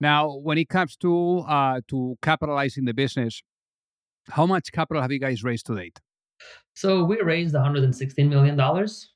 Now, 0.00 0.34
when 0.36 0.58
it 0.58 0.68
comes 0.68 0.96
to 0.98 1.38
uh, 1.48 1.80
to 1.88 2.16
capitalizing 2.22 2.84
the 2.84 2.94
business, 2.94 3.42
how 4.30 4.46
much 4.46 4.72
capital 4.72 5.02
have 5.02 5.12
you 5.12 5.20
guys 5.20 5.42
raised 5.42 5.66
to 5.66 5.74
date? 5.74 6.00
So 6.74 7.04
we 7.04 7.20
raised 7.20 7.54
116 7.54 8.28
million 8.28 8.56
dollars. 8.56 9.13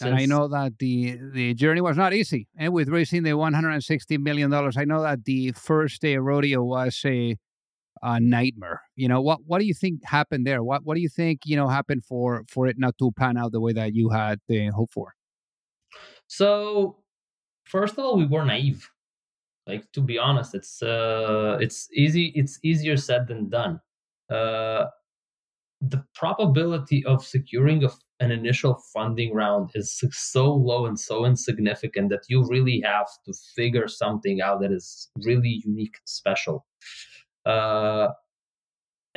And 0.00 0.14
I 0.14 0.26
know 0.26 0.48
that 0.48 0.78
the 0.78 1.18
the 1.32 1.54
journey 1.54 1.80
was 1.80 1.96
not 1.96 2.14
easy. 2.14 2.48
And 2.56 2.72
with 2.72 2.88
raising 2.88 3.24
the 3.24 3.34
160 3.34 4.18
million 4.18 4.50
dollars, 4.50 4.76
I 4.76 4.84
know 4.84 5.02
that 5.02 5.24
the 5.24 5.52
first 5.52 6.00
day 6.00 6.14
of 6.14 6.24
rodeo 6.24 6.62
was 6.62 7.00
a 7.04 7.36
a 8.02 8.18
nightmare. 8.20 8.82
You 8.96 9.08
know 9.08 9.20
what? 9.20 9.40
What 9.46 9.60
do 9.60 9.66
you 9.66 9.74
think 9.74 10.04
happened 10.04 10.46
there? 10.46 10.62
What 10.62 10.84
What 10.84 10.94
do 10.94 11.00
you 11.00 11.08
think 11.08 11.40
you 11.44 11.56
know 11.56 11.68
happened 11.68 12.04
for 12.04 12.44
for 12.48 12.66
it 12.66 12.76
not 12.78 12.96
to 12.98 13.12
pan 13.12 13.36
out 13.36 13.52
the 13.52 13.60
way 13.60 13.72
that 13.72 13.94
you 13.94 14.10
had 14.10 14.40
uh, 14.50 14.72
hoped 14.74 14.92
for? 14.92 15.14
So, 16.26 16.96
first 17.64 17.94
of 17.94 18.00
all, 18.00 18.16
we 18.16 18.26
were 18.26 18.44
naive. 18.44 18.88
Like 19.66 19.90
to 19.92 20.00
be 20.00 20.18
honest, 20.18 20.54
it's 20.54 20.82
uh, 20.82 21.58
it's 21.60 21.88
easy. 21.92 22.32
It's 22.34 22.58
easier 22.62 22.96
said 22.96 23.28
than 23.28 23.48
done. 23.48 23.80
Uh, 24.28 24.86
the 25.82 26.04
probability 26.14 27.04
of 27.04 27.24
securing 27.24 27.82
a, 27.82 27.90
an 28.20 28.30
initial 28.30 28.80
funding 28.94 29.34
round 29.34 29.70
is 29.74 30.00
so 30.12 30.54
low 30.54 30.86
and 30.86 30.98
so 30.98 31.24
insignificant 31.24 32.08
that 32.10 32.22
you 32.28 32.46
really 32.48 32.80
have 32.84 33.08
to 33.26 33.32
figure 33.56 33.88
something 33.88 34.40
out 34.40 34.60
that 34.60 34.70
is 34.70 35.10
really 35.24 35.60
unique 35.64 35.96
and 35.96 36.08
special. 36.08 36.64
Uh, 37.44 38.08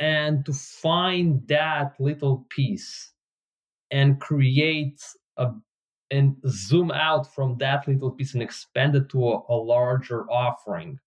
and 0.00 0.44
to 0.44 0.52
find 0.52 1.46
that 1.46 1.94
little 2.00 2.46
piece 2.50 3.12
and 3.92 4.20
create 4.20 5.00
a 5.36 5.52
and 6.10 6.36
zoom 6.48 6.92
out 6.92 7.32
from 7.34 7.56
that 7.58 7.86
little 7.88 8.12
piece 8.12 8.34
and 8.34 8.42
expand 8.42 8.94
it 8.94 9.08
to 9.08 9.28
a, 9.28 9.42
a 9.48 9.56
larger 9.56 10.28
offering 10.30 10.98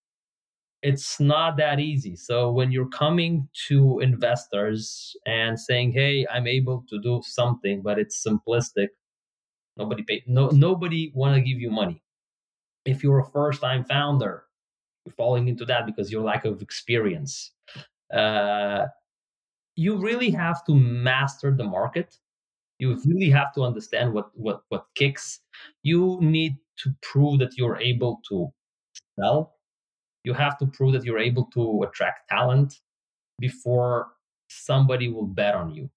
it's 0.82 1.20
not 1.20 1.58
that 1.58 1.80
easy. 1.80 2.16
So 2.16 2.52
when 2.52 2.72
you're 2.72 2.90
coming 2.90 3.50
to 3.68 4.00
investors 4.00 5.16
and 5.26 5.60
saying, 5.60 5.94
"Hey, 5.94 6.26
I'm 6.32 6.48
able 6.48 6.86
to 6.90 7.00
do 7.02 7.22
something, 7.26 7.82
but 7.82 8.00
it's 8.00 8.26
simplistic," 8.26 8.90
nobody 9.78 10.04
pay, 10.04 10.24
no 10.28 10.50
nobody 10.50 11.12
want 11.16 11.36
to 11.36 11.42
give 11.42 11.60
you 11.60 11.72
money. 11.72 12.04
If 12.86 13.04
you're 13.04 13.20
a 13.20 13.32
first-time 13.32 13.86
founder, 13.86 14.46
you're 15.06 15.14
falling 15.16 15.48
into 15.50 15.66
that 15.66 15.86
because 15.88 16.12
your 16.12 16.24
lack 16.24 16.46
of 16.46 16.62
experience. 16.62 17.54
Uh, 18.14 18.88
you 19.76 19.98
really 19.98 20.30
have 20.32 20.66
to 20.66 20.76
master 20.76 21.56
the 21.56 21.64
market 21.64 22.18
you 22.80 23.00
really 23.06 23.30
have 23.30 23.54
to 23.54 23.64
understand 23.64 24.14
what 24.14 24.32
what 24.36 24.62
what 24.70 24.86
kicks 24.96 25.42
you 25.84 26.18
need 26.22 26.56
to 26.78 26.92
prove 27.02 27.40
that 27.40 27.58
you're 27.58 27.78
able 27.78 28.22
to 28.30 28.50
sell 29.20 29.56
you 30.24 30.34
have 30.34 30.58
to 30.58 30.66
prove 30.66 30.94
that 30.94 31.04
you're 31.04 31.20
able 31.20 31.46
to 31.46 31.84
attract 31.84 32.30
talent 32.30 32.80
before 33.40 34.08
somebody 34.50 35.08
will 35.08 35.26
bet 35.26 35.56
on 35.56 35.74
you 35.74 35.90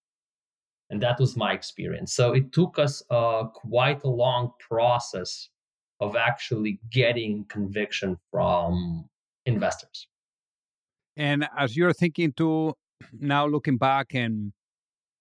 and 0.90 1.02
that 1.02 1.18
was 1.18 1.36
my 1.36 1.52
experience 1.52 2.12
so 2.12 2.32
it 2.32 2.52
took 2.52 2.78
us 2.78 3.02
uh, 3.10 3.44
quite 3.44 4.02
a 4.04 4.08
long 4.08 4.52
process 4.60 5.48
of 6.00 6.16
actually 6.16 6.80
getting 6.90 7.44
conviction 7.46 8.16
from 8.30 9.08
investors 9.46 10.06
and 11.16 11.46
as 11.56 11.76
you're 11.76 11.92
thinking 11.92 12.32
to 12.32 12.74
now 13.18 13.46
looking 13.46 13.76
back 13.76 14.14
and 14.14 14.52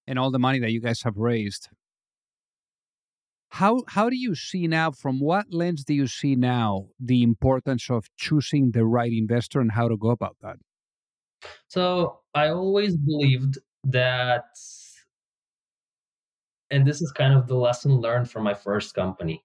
and 0.07 0.19
all 0.19 0.31
the 0.31 0.39
money 0.39 0.59
that 0.59 0.71
you 0.71 0.81
guys 0.81 1.01
have 1.03 1.17
raised. 1.17 1.69
How 3.51 3.83
how 3.87 4.09
do 4.09 4.15
you 4.15 4.33
see 4.33 4.65
now 4.67 4.91
from 4.91 5.19
what 5.19 5.45
lens 5.51 5.83
do 5.83 5.93
you 5.93 6.07
see 6.07 6.35
now 6.37 6.87
the 6.99 7.21
importance 7.21 7.89
of 7.89 8.05
choosing 8.15 8.71
the 8.71 8.85
right 8.85 9.11
investor 9.11 9.59
and 9.59 9.71
how 9.71 9.89
to 9.89 9.97
go 9.97 10.09
about 10.09 10.37
that? 10.41 10.55
So 11.67 12.21
I 12.33 12.47
always 12.47 12.95
believed 12.95 13.57
that 13.83 14.45
and 16.71 16.87
this 16.87 17.01
is 17.01 17.11
kind 17.11 17.33
of 17.33 17.47
the 17.47 17.55
lesson 17.55 17.91
learned 17.91 18.31
from 18.31 18.43
my 18.43 18.53
first 18.53 18.95
company. 18.95 19.43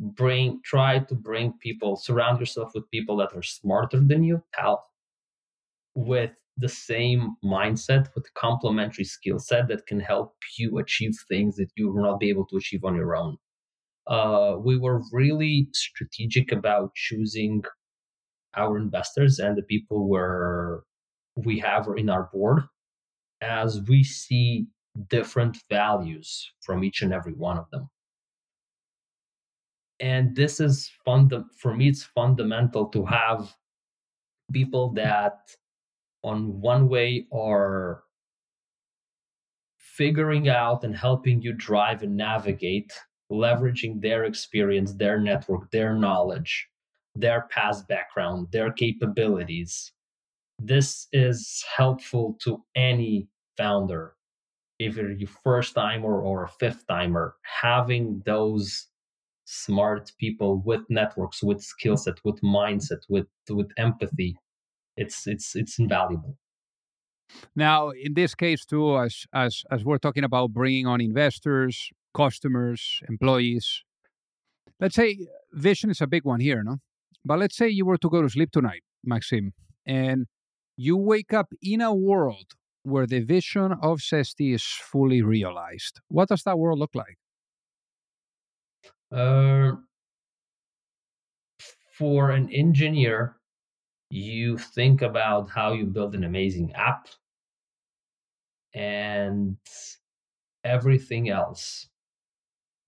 Bring 0.00 0.60
try 0.64 0.98
to 0.98 1.14
bring 1.14 1.52
people, 1.60 1.94
surround 1.94 2.40
yourself 2.40 2.72
with 2.74 2.90
people 2.90 3.16
that 3.18 3.36
are 3.36 3.42
smarter 3.42 4.00
than 4.00 4.24
you, 4.24 4.42
help 4.52 4.80
with 5.94 6.32
the 6.58 6.68
same 6.68 7.36
mindset 7.44 8.08
with 8.14 8.32
complementary 8.34 9.04
skill 9.04 9.38
set 9.38 9.68
that 9.68 9.86
can 9.86 10.00
help 10.00 10.34
you 10.58 10.78
achieve 10.78 11.14
things 11.28 11.56
that 11.56 11.70
you 11.76 11.92
will 11.92 12.02
not 12.02 12.20
be 12.20 12.28
able 12.28 12.46
to 12.46 12.56
achieve 12.56 12.84
on 12.84 12.96
your 12.96 13.16
own. 13.16 13.36
Uh, 14.06 14.56
we 14.58 14.76
were 14.78 15.02
really 15.12 15.68
strategic 15.72 16.50
about 16.52 16.94
choosing 16.94 17.62
our 18.56 18.76
investors 18.76 19.38
and 19.38 19.56
the 19.56 19.62
people 19.62 20.08
where 20.08 20.80
we 21.36 21.58
have 21.58 21.86
in 21.96 22.10
our 22.10 22.28
board 22.32 22.62
as 23.40 23.80
we 23.88 24.02
see 24.02 24.66
different 25.08 25.58
values 25.70 26.50
from 26.62 26.82
each 26.82 27.02
and 27.02 27.12
every 27.12 27.34
one 27.34 27.56
of 27.58 27.66
them 27.70 27.88
and 30.00 30.34
this 30.36 30.60
is 30.60 30.90
fund 31.04 31.32
for 31.60 31.74
me 31.76 31.88
it's 31.88 32.04
fundamental 32.04 32.86
to 32.86 33.04
have 33.04 33.54
people 34.52 34.92
that 34.92 35.38
on 36.28 36.60
one 36.60 36.88
way 36.88 37.26
are 37.32 38.02
figuring 39.78 40.48
out 40.48 40.84
and 40.84 40.94
helping 40.94 41.40
you 41.40 41.52
drive 41.54 42.02
and 42.02 42.16
navigate, 42.16 42.92
leveraging 43.32 44.00
their 44.00 44.24
experience, 44.24 44.92
their 44.92 45.18
network, 45.18 45.70
their 45.70 45.94
knowledge, 45.94 46.68
their 47.14 47.48
past 47.50 47.88
background, 47.88 48.46
their 48.52 48.70
capabilities. 48.72 49.92
This 50.58 51.08
is 51.12 51.64
helpful 51.76 52.36
to 52.42 52.62
any 52.76 53.28
founder, 53.56 54.14
if 54.78 54.96
you're 54.96 55.12
your 55.12 55.30
first 55.42 55.74
timer 55.74 56.20
or 56.20 56.44
a 56.44 56.48
fifth 56.48 56.86
timer, 56.86 57.36
having 57.42 58.22
those 58.26 58.86
smart 59.46 60.12
people 60.18 60.60
with 60.64 60.82
networks, 60.90 61.42
with 61.42 61.62
skill 61.62 61.96
set, 61.96 62.18
with 62.24 62.40
mindset, 62.42 63.02
with 63.08 63.26
with 63.48 63.70
empathy 63.78 64.36
it's 64.98 65.26
it's 65.26 65.54
it's 65.54 65.78
invaluable. 65.78 66.36
Now, 67.54 67.90
in 67.90 68.14
this 68.14 68.34
case 68.34 68.64
too, 68.64 68.98
as 68.98 69.24
as 69.32 69.62
as 69.70 69.84
we're 69.84 69.98
talking 69.98 70.24
about 70.24 70.52
bringing 70.52 70.86
on 70.86 71.00
investors, 71.00 71.90
customers, 72.14 73.00
employees, 73.08 73.84
let's 74.80 74.96
say 74.96 75.18
vision 75.52 75.90
is 75.90 76.00
a 76.00 76.06
big 76.06 76.24
one 76.24 76.40
here, 76.40 76.62
no? 76.62 76.78
But 77.24 77.38
let's 77.38 77.56
say 77.56 77.68
you 77.68 77.86
were 77.86 77.98
to 77.98 78.10
go 78.10 78.22
to 78.22 78.28
sleep 78.28 78.50
tonight, 78.50 78.82
Maxim, 79.04 79.52
and 79.86 80.26
you 80.76 80.96
wake 80.96 81.32
up 81.32 81.52
in 81.62 81.80
a 81.80 81.94
world 81.94 82.54
where 82.82 83.06
the 83.06 83.20
vision 83.20 83.72
of 83.82 83.98
Zesty 83.98 84.54
is 84.54 84.64
fully 84.64 85.20
realized. 85.22 86.00
What 86.08 86.28
does 86.28 86.42
that 86.44 86.58
world 86.58 86.78
look 86.78 86.94
like? 86.94 87.18
Uh, 89.10 89.72
for 91.98 92.30
an 92.30 92.48
engineer, 92.52 93.37
you 94.10 94.56
think 94.56 95.02
about 95.02 95.50
how 95.50 95.72
you 95.72 95.84
build 95.84 96.14
an 96.14 96.24
amazing 96.24 96.72
app 96.72 97.08
and 98.74 99.56
everything 100.64 101.28
else. 101.28 101.88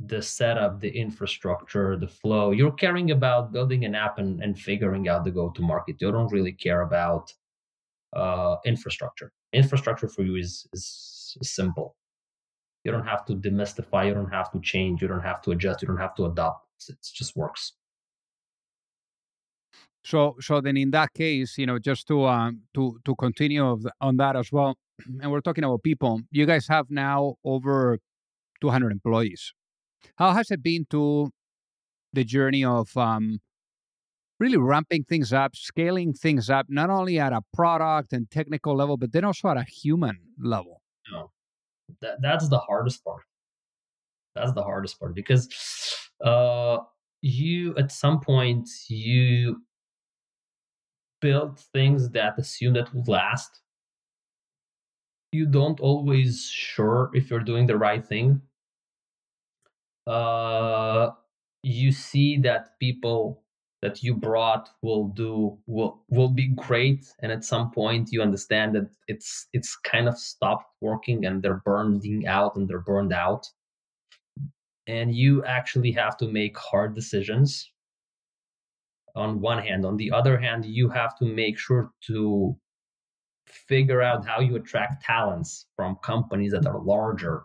The 0.03 0.23
setup 0.23 0.81
the 0.81 0.89
infrastructure 0.89 1.97
the 1.99 2.09
flow. 2.09 2.53
You're 2.53 2.73
caring 2.73 3.11
about 3.11 3.53
building 3.53 3.85
an 3.85 3.95
app 3.95 4.19
and, 4.19 4.43
and 4.43 4.59
figuring 4.59 5.09
out 5.09 5.25
the 5.25 5.31
go 5.31 5.51
to 5.51 5.63
market. 5.63 5.97
You 6.01 6.11
don't 6.11 6.33
really 6.33 6.53
care 6.53 6.81
about 6.83 7.31
uh, 8.17 8.57
infrastructure. 8.65 9.31
Infrastructure 9.53 10.09
for 10.09 10.23
you 10.23 10.37
is, 10.37 10.67
is 10.73 11.37
simple. 11.43 11.97
You 12.85 12.93
don't 12.93 13.07
have 13.07 13.27
to 13.27 13.35
demystify. 13.35 14.07
You 14.07 14.15
don't 14.15 14.33
have 14.33 14.51
to 14.53 14.61
change. 14.61 15.03
You 15.03 15.09
don't 15.09 15.21
have 15.21 15.43
to 15.43 15.51
adjust. 15.51 15.83
You 15.83 15.89
don't 15.89 15.99
have 15.99 16.15
to 16.15 16.25
adopt. 16.25 16.67
It 16.89 16.97
just 17.03 17.37
works 17.37 17.75
so, 20.03 20.37
so 20.41 20.61
then 20.61 20.77
in 20.77 20.91
that 20.93 21.13
case, 21.15 21.59
you 21.59 21.67
know, 21.67 21.79
just 21.79 22.07
to 22.09 22.25
um, 22.27 22.63
to 22.75 22.99
to 23.05 23.15
continue 23.17 23.79
on 24.01 24.17
that 24.17 24.37
as 24.37 24.51
well, 24.51 24.77
and 25.21 25.31
we're 25.31 25.41
talking 25.41 25.65
about 25.65 25.83
people. 25.83 26.21
You 26.31 26.47
guys 26.47 26.67
have 26.69 26.91
now 26.91 27.37
over 27.45 27.99
200 28.61 28.93
employees. 28.93 29.53
How 30.17 30.33
has 30.33 30.51
it 30.51 30.63
been 30.63 30.87
to 30.91 31.31
the 32.13 32.25
journey 32.25 32.65
of 32.65 32.97
um, 32.97 33.41
really 34.39 34.57
ramping 34.57 35.05
things 35.05 35.33
up, 35.33 35.55
scaling 35.55 36.15
things 36.15 36.49
up, 36.49 36.67
not 36.69 36.89
only 36.91 37.19
at 37.19 37.33
a 37.33 37.43
product 37.53 38.13
and 38.13 38.31
technical 38.31 38.75
level, 38.75 38.97
but 38.97 39.13
then 39.13 39.25
also 39.25 39.49
at 39.49 39.59
a 39.59 39.65
human 39.65 40.19
level? 40.39 40.81
Oh. 41.15 41.31
that, 42.01 42.23
that's 42.23 42.49
the 42.49 42.59
hardest 42.59 43.05
part. 43.05 43.23
That's 44.35 44.53
the 44.53 44.63
hardest 44.63 44.99
part 44.99 45.15
because 45.15 45.49
uh, 46.25 46.79
you 47.21 47.77
at 47.77 47.93
some 47.93 48.21
point 48.21 48.69
you 48.89 49.61
build 51.21 51.59
things 51.59 52.11
that 52.11 52.39
assume 52.39 52.75
that 52.75 52.95
will 52.95 53.05
last. 53.07 53.61
You 55.33 55.47
don't 55.47 55.81
always 55.81 56.45
sure 56.45 57.11
if 57.15 57.31
you're 57.31 57.41
doing 57.41 57.67
the 57.67 57.79
right 57.79 58.05
thing. 58.05 58.43
Uh, 60.07 61.11
you 61.63 61.93
see 61.93 62.37
that 62.39 62.79
people 62.81 63.45
that 63.83 64.03
you 64.03 64.15
brought 64.15 64.71
will 64.83 65.09
do 65.09 65.59
will 65.67 66.03
will 66.09 66.29
be 66.29 66.49
great 66.49 67.07
and 67.21 67.33
at 67.33 67.45
some 67.45 67.71
point 67.71 68.13
you 68.13 68.21
understand 68.21 68.75
that 68.75 68.91
it's 69.09 69.47
it's 69.53 69.77
kind 69.77 70.09
of 70.09 70.19
stopped 70.19 70.67
working 70.81 71.25
and 71.25 71.43
they're 71.43 71.63
burning 71.65 72.27
out 72.27 72.57
and 72.57 72.69
they're 72.69 72.81
burned 72.81 73.13
out 73.13 73.47
and 74.87 75.15
you 75.15 75.45
actually 75.45 75.93
have 75.93 76.17
to 76.17 76.27
make 76.27 76.59
hard 76.59 76.95
decisions 76.95 77.71
on 79.15 79.41
one 79.41 79.59
hand. 79.63 79.85
On 79.85 79.97
the 79.97 80.11
other 80.13 80.39
hand 80.39 80.65
you 80.65 80.89
have 80.89 81.19
to 81.19 81.25
make 81.25 81.59
sure 81.59 81.91
to 82.07 82.57
figure 83.47 84.03
out 84.03 84.27
how 84.27 84.41
you 84.41 84.57
attract 84.57 85.03
talents 85.03 85.67
from 85.77 85.97
companies 86.03 86.53
that 86.53 86.67
are 86.67 86.81
larger 86.81 87.45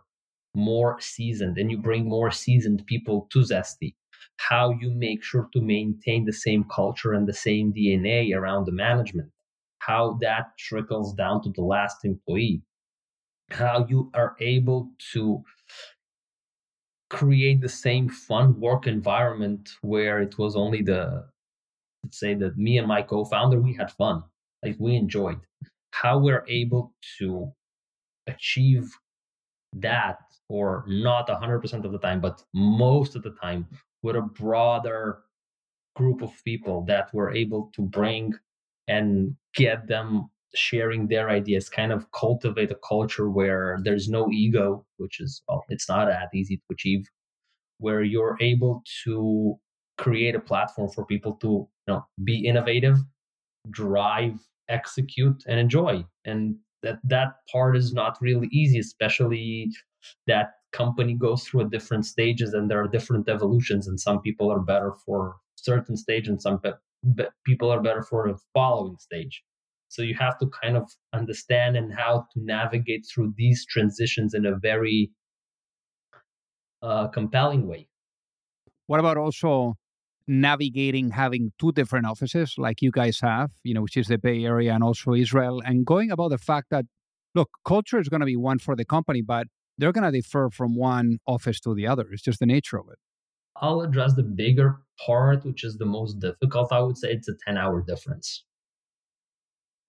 more 0.56 0.99
seasoned 1.01 1.58
and 1.58 1.69
you 1.69 1.78
bring 1.78 2.08
more 2.08 2.32
seasoned 2.32 2.86
people 2.86 3.28
to 3.32 3.39
zesty. 3.39 3.95
How 4.38 4.71
you 4.71 4.89
make 4.91 5.23
sure 5.23 5.49
to 5.54 5.62
maintain 5.62 6.25
the 6.25 6.34
same 6.34 6.65
culture 6.65 7.13
and 7.13 7.28
the 7.28 7.34
same 7.34 7.73
dna 7.73 8.36
around 8.36 8.65
the 8.65 8.71
management. 8.71 9.30
How 9.80 10.17
that 10.21 10.58
trickles 10.58 11.13
down 11.13 11.43
to 11.43 11.49
the 11.49 11.62
last 11.62 12.06
employee. 12.06 12.62
How 13.51 13.86
you 13.88 14.10
are 14.13 14.36
able 14.39 14.89
to 15.13 15.43
create 17.10 17.62
the 17.62 17.69
same 17.69 18.10
fun 18.10 18.60
work 18.60 18.88
environment 18.88 19.69
where 19.82 20.21
it 20.21 20.38
was 20.38 20.56
only 20.56 20.82
the 20.82 21.25
say 22.13 22.33
that 22.35 22.57
me 22.57 22.77
and 22.77 22.87
my 22.87 23.01
co-founder 23.01 23.59
we 23.59 23.73
had 23.73 23.91
fun. 23.91 24.23
Like 24.63 24.75
we 24.79 24.95
enjoyed. 24.95 25.39
How 25.91 26.17
we're 26.17 26.45
able 26.47 26.93
to 27.19 27.51
achieve 28.27 28.91
that 29.73 30.19
or 30.49 30.83
not 30.87 31.27
100% 31.27 31.85
of 31.85 31.91
the 31.91 31.99
time 31.99 32.21
but 32.21 32.43
most 32.53 33.15
of 33.15 33.23
the 33.23 33.31
time 33.41 33.67
with 34.03 34.15
a 34.15 34.21
broader 34.21 35.23
group 35.95 36.21
of 36.21 36.31
people 36.43 36.83
that 36.85 37.13
we're 37.13 37.33
able 37.33 37.71
to 37.75 37.81
bring 37.81 38.33
and 38.87 39.35
get 39.55 39.87
them 39.87 40.29
sharing 40.53 41.07
their 41.07 41.29
ideas 41.29 41.69
kind 41.69 41.91
of 41.91 42.09
cultivate 42.11 42.71
a 42.71 42.79
culture 42.87 43.29
where 43.29 43.79
there's 43.83 44.07
no 44.07 44.29
ego 44.31 44.85
which 44.97 45.19
is 45.19 45.41
well 45.47 45.65
it's 45.69 45.89
not 45.89 46.05
that 46.05 46.29
easy 46.33 46.57
to 46.57 46.63
achieve 46.71 47.05
where 47.79 48.03
you're 48.03 48.37
able 48.39 48.81
to 49.03 49.59
create 49.97 50.35
a 50.35 50.39
platform 50.39 50.89
for 50.89 51.05
people 51.05 51.33
to 51.33 51.67
know 51.88 52.06
be 52.24 52.45
innovative 52.45 52.98
drive 53.71 54.39
execute 54.69 55.43
and 55.48 55.60
enjoy 55.60 56.04
and 56.26 56.56
that 56.82 57.00
that 57.04 57.36
part 57.52 57.76
is 57.76 57.93
not 57.93 58.17
really 58.21 58.48
easy 58.52 58.80
especially 58.80 59.69
that 60.28 60.54
company 60.71 61.13
goes 61.13 61.43
through 61.43 61.62
a 61.62 61.69
different 61.69 62.06
stages 62.06 62.54
and 62.54 62.69
there 62.69 62.82
are 62.82 62.88
different 62.88 63.30
evolutions 63.30 63.88
and 63.88 64.00
some 64.00 64.21
people 64.21 64.52
are 64.52 64.60
better 64.60 64.93
for 65.06 65.38
certain 65.56 65.95
stage 65.95 66.28
and 66.28 66.41
some 66.41 66.60
pe- 66.60 66.71
be- 67.15 67.26
people 67.45 67.71
are 67.71 67.82
better 67.82 68.04
for 68.04 68.28
the 68.28 68.38
following 68.54 68.98
stage 69.00 69.43
so 69.88 70.02
you 70.02 70.15
have 70.15 70.38
to 70.39 70.48
kind 70.48 70.76
of 70.76 70.91
understand 71.13 71.78
and 71.78 71.93
how 71.93 72.26
to 72.34 72.43
navigate 72.43 73.06
through 73.08 73.34
these 73.38 73.65
transitions 73.65 74.34
in 74.34 74.45
a 74.45 74.56
very 74.56 75.12
uh, 76.82 77.08
compelling 77.08 77.67
way. 77.67 77.88
What 78.88 79.00
about 79.00 79.17
also 79.17 79.76
navigating 80.27 81.11
having 81.11 81.51
two 81.59 81.71
different 81.71 82.05
offices 82.05 82.55
like 82.57 82.81
you 82.81 82.91
guys 82.91 83.19
have, 83.21 83.51
you 83.63 83.73
know, 83.73 83.81
which 83.81 83.97
is 83.97 84.07
the 84.07 84.17
Bay 84.17 84.43
Area 84.43 84.73
and 84.73 84.83
also 84.83 85.13
Israel, 85.13 85.61
and 85.65 85.85
going 85.85 86.11
about 86.11 86.29
the 86.29 86.38
fact 86.38 86.67
that, 86.71 86.85
look, 87.33 87.49
culture 87.65 87.99
is 87.99 88.09
going 88.09 88.21
to 88.21 88.25
be 88.25 88.35
one 88.35 88.59
for 88.59 88.75
the 88.75 88.85
company, 88.85 89.21
but 89.21 89.47
they're 89.77 89.91
going 89.91 90.11
to 90.11 90.11
differ 90.11 90.49
from 90.51 90.75
one 90.75 91.19
office 91.27 91.59
to 91.61 91.75
the 91.75 91.85
other. 91.85 92.05
It's 92.11 92.23
just 92.23 92.39
the 92.39 92.45
nature 92.45 92.77
of 92.77 92.88
it. 92.91 92.97
I'll 93.61 93.81
address 93.81 94.15
the 94.15 94.23
bigger 94.23 94.77
part, 95.05 95.45
which 95.45 95.63
is 95.63 95.77
the 95.77 95.85
most 95.85 96.19
difficult. 96.19 96.71
I 96.71 96.79
would 96.79 96.97
say 96.97 97.11
it's 97.11 97.29
a 97.29 97.35
10 97.45 97.57
hour 97.57 97.81
difference 97.81 98.43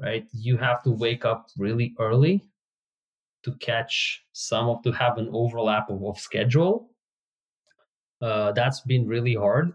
right? 0.01 0.27
You 0.33 0.57
have 0.57 0.83
to 0.85 0.90
wake 0.90 1.25
up 1.25 1.49
really 1.57 1.94
early 1.99 2.44
to 3.44 3.53
catch 3.57 4.25
some 4.33 4.68
of 4.68 4.83
to 4.83 4.92
have 4.92 5.18
an 5.18 5.29
overlap 5.33 5.88
of, 5.90 6.03
of 6.05 6.18
schedule. 6.18 6.90
Uh, 8.20 8.53
that's 8.53 8.81
been 8.81 9.07
really 9.07 9.35
hard. 9.35 9.72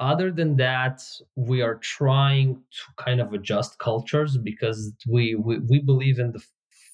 Other 0.00 0.32
than 0.32 0.56
that, 0.56 1.02
we 1.36 1.62
are 1.62 1.76
trying 1.76 2.56
to 2.56 3.04
kind 3.04 3.20
of 3.20 3.34
adjust 3.34 3.78
cultures 3.78 4.38
because 4.38 4.92
we 5.08 5.36
we, 5.36 5.58
we 5.58 5.80
believe 5.80 6.18
in 6.18 6.32
the 6.32 6.42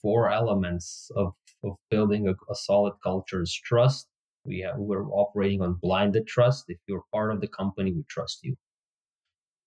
four 0.03 0.31
elements 0.31 1.11
of, 1.17 1.33
of 1.65 1.77
building 1.91 2.29
a, 2.29 2.33
a 2.33 2.55
solid 2.55 2.95
culture 3.03 3.43
is 3.43 3.55
trust. 3.55 4.09
We 4.45 4.61
have, 4.61 4.77
we're 4.79 5.07
operating 5.11 5.63
on 5.63 5.79
blinded 5.83 6.27
trust. 6.27 6.67
If 6.69 6.79
you're 6.89 7.05
part 7.13 7.33
of 7.33 7.41
the 7.41 7.49
company, 7.49 7.93
we 7.93 8.05
trust 8.09 8.41
you 8.43 8.57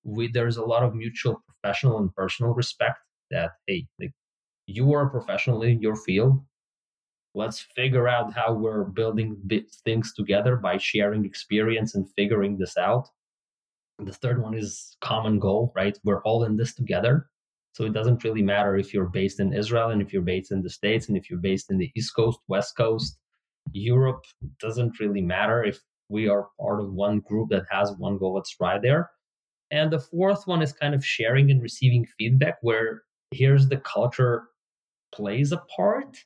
we 0.03 0.29
there's 0.31 0.57
a 0.57 0.65
lot 0.65 0.83
of 0.83 0.95
mutual 0.95 1.41
professional 1.47 1.97
and 1.99 2.13
personal 2.15 2.53
respect 2.53 2.99
that 3.31 3.51
hey 3.67 3.85
like, 3.99 4.11
you 4.65 4.93
are 4.93 5.07
a 5.07 5.09
professional 5.09 5.61
in 5.63 5.81
your 5.81 5.95
field 5.95 6.41
let's 7.35 7.59
figure 7.75 8.07
out 8.07 8.33
how 8.33 8.53
we're 8.53 8.85
building 8.85 9.37
things 9.85 10.13
together 10.13 10.55
by 10.55 10.77
sharing 10.77 11.25
experience 11.25 11.95
and 11.95 12.07
figuring 12.15 12.57
this 12.57 12.77
out 12.77 13.07
the 13.99 14.13
third 14.13 14.41
one 14.41 14.53
is 14.53 14.95
common 15.01 15.39
goal 15.39 15.71
right 15.75 15.97
we're 16.03 16.23
all 16.23 16.43
in 16.43 16.55
this 16.55 16.73
together 16.73 17.27
so 17.73 17.85
it 17.85 17.93
doesn't 17.93 18.23
really 18.23 18.41
matter 18.41 18.77
if 18.77 18.93
you're 18.93 19.09
based 19.09 19.39
in 19.39 19.53
israel 19.53 19.89
and 19.89 20.01
if 20.01 20.13
you're 20.13 20.21
based 20.21 20.51
in 20.51 20.61
the 20.61 20.69
states 20.69 21.07
and 21.07 21.17
if 21.17 21.29
you're 21.29 21.39
based 21.39 21.71
in 21.71 21.77
the 21.77 21.91
east 21.95 22.15
coast 22.15 22.39
west 22.47 22.75
coast 22.77 23.17
europe 23.71 24.23
doesn't 24.59 24.99
really 24.99 25.21
matter 25.21 25.63
if 25.63 25.79
we 26.09 26.27
are 26.27 26.47
part 26.59 26.79
of 26.79 26.91
one 26.93 27.19
group 27.19 27.49
that 27.49 27.65
has 27.69 27.91
one 27.97 28.17
goal 28.17 28.35
let's 28.35 28.55
try 28.55 28.79
there 28.79 29.09
and 29.71 29.91
the 29.91 29.99
fourth 29.99 30.47
one 30.47 30.61
is 30.61 30.73
kind 30.73 30.95
of 30.95 31.05
sharing 31.05 31.51
and 31.51 31.61
receiving 31.61 32.05
feedback, 32.17 32.57
where 32.61 33.03
here's 33.31 33.67
the 33.67 33.77
culture 33.77 34.47
plays 35.13 35.51
a 35.51 35.57
part. 35.75 36.17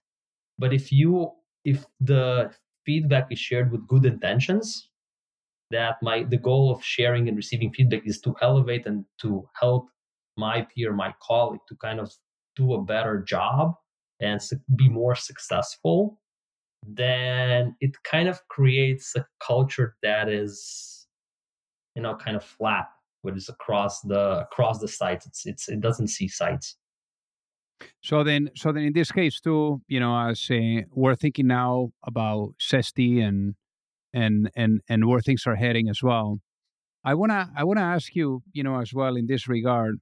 But 0.57 0.73
if 0.73 0.91
you 0.91 1.31
if 1.65 1.85
the 1.99 2.51
feedback 2.85 3.31
is 3.31 3.39
shared 3.39 3.71
with 3.71 3.87
good 3.87 4.05
intentions, 4.05 4.89
that 5.73 5.95
my 6.01 6.23
the 6.23 6.37
goal 6.37 6.71
of 6.71 6.83
sharing 6.83 7.27
and 7.27 7.35
receiving 7.35 7.71
feedback 7.73 8.03
is 8.05 8.21
to 8.21 8.35
elevate 8.41 8.85
and 8.85 9.05
to 9.21 9.47
help 9.59 9.89
my 10.37 10.65
peer, 10.73 10.93
my 10.93 11.13
colleague 11.21 11.61
to 11.67 11.75
kind 11.75 11.99
of 11.99 12.11
do 12.55 12.73
a 12.73 12.81
better 12.81 13.21
job 13.21 13.73
and 14.21 14.39
be 14.75 14.87
more 14.87 15.15
successful, 15.15 16.19
then 16.87 17.75
it 17.81 17.91
kind 18.03 18.29
of 18.29 18.39
creates 18.47 19.15
a 19.15 19.25
culture 19.45 19.95
that 20.03 20.29
is, 20.29 21.07
you 21.95 22.01
know, 22.01 22.15
kind 22.15 22.37
of 22.37 22.43
flat 22.43 22.87
what 23.23 23.35
is 23.35 23.49
across 23.49 24.01
the 24.01 24.41
across 24.41 24.79
the 24.79 24.87
sites. 24.87 25.25
It's 25.25 25.45
it's 25.45 25.69
it 25.69 25.81
doesn't 25.81 26.09
see 26.09 26.27
sites. 26.27 26.77
So 28.01 28.23
then, 28.23 28.49
so 28.55 28.71
then, 28.71 28.83
in 28.83 28.93
this 28.93 29.11
case 29.11 29.41
too, 29.41 29.81
you 29.87 29.99
know, 29.99 30.15
as 30.29 30.47
uh, 30.49 30.81
we're 30.91 31.15
thinking 31.15 31.47
now 31.47 31.91
about 32.03 32.53
Zesty 32.59 33.21
and 33.21 33.55
and 34.13 34.49
and 34.55 34.81
and 34.89 35.07
where 35.07 35.21
things 35.21 35.43
are 35.47 35.55
heading 35.55 35.89
as 35.89 36.01
well. 36.03 36.39
I 37.05 37.15
wanna 37.15 37.51
I 37.57 37.63
wanna 37.65 37.81
ask 37.81 38.15
you, 38.15 38.43
you 38.53 38.63
know, 38.63 38.79
as 38.81 38.93
well 38.93 39.15
in 39.17 39.27
this 39.27 39.47
regard, 39.47 39.99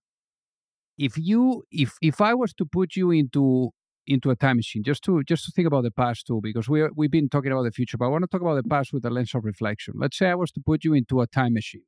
if 0.97 1.17
you 1.17 1.63
if 1.71 1.93
if 2.01 2.21
I 2.21 2.33
was 2.33 2.53
to 2.55 2.65
put 2.65 2.95
you 2.95 3.11
into 3.11 3.71
into 4.07 4.29
a 4.29 4.35
time 4.35 4.57
machine, 4.57 4.83
just 4.83 5.03
to 5.03 5.23
just 5.23 5.45
to 5.45 5.51
think 5.51 5.67
about 5.67 5.83
the 5.83 5.91
past 5.91 6.27
too, 6.27 6.39
because 6.43 6.69
we 6.69 6.87
we've 6.95 7.11
been 7.11 7.29
talking 7.29 7.51
about 7.51 7.63
the 7.63 7.71
future, 7.71 7.97
but 7.97 8.05
I 8.05 8.09
want 8.09 8.23
to 8.23 8.27
talk 8.27 8.41
about 8.41 8.55
the 8.55 8.67
past 8.69 8.93
with 8.93 9.05
a 9.05 9.09
lens 9.09 9.33
of 9.35 9.45
reflection. 9.45 9.93
Let's 9.97 10.17
say 10.17 10.27
I 10.29 10.35
was 10.35 10.51
to 10.53 10.61
put 10.65 10.83
you 10.83 10.93
into 10.93 11.21
a 11.21 11.27
time 11.27 11.53
machine, 11.53 11.83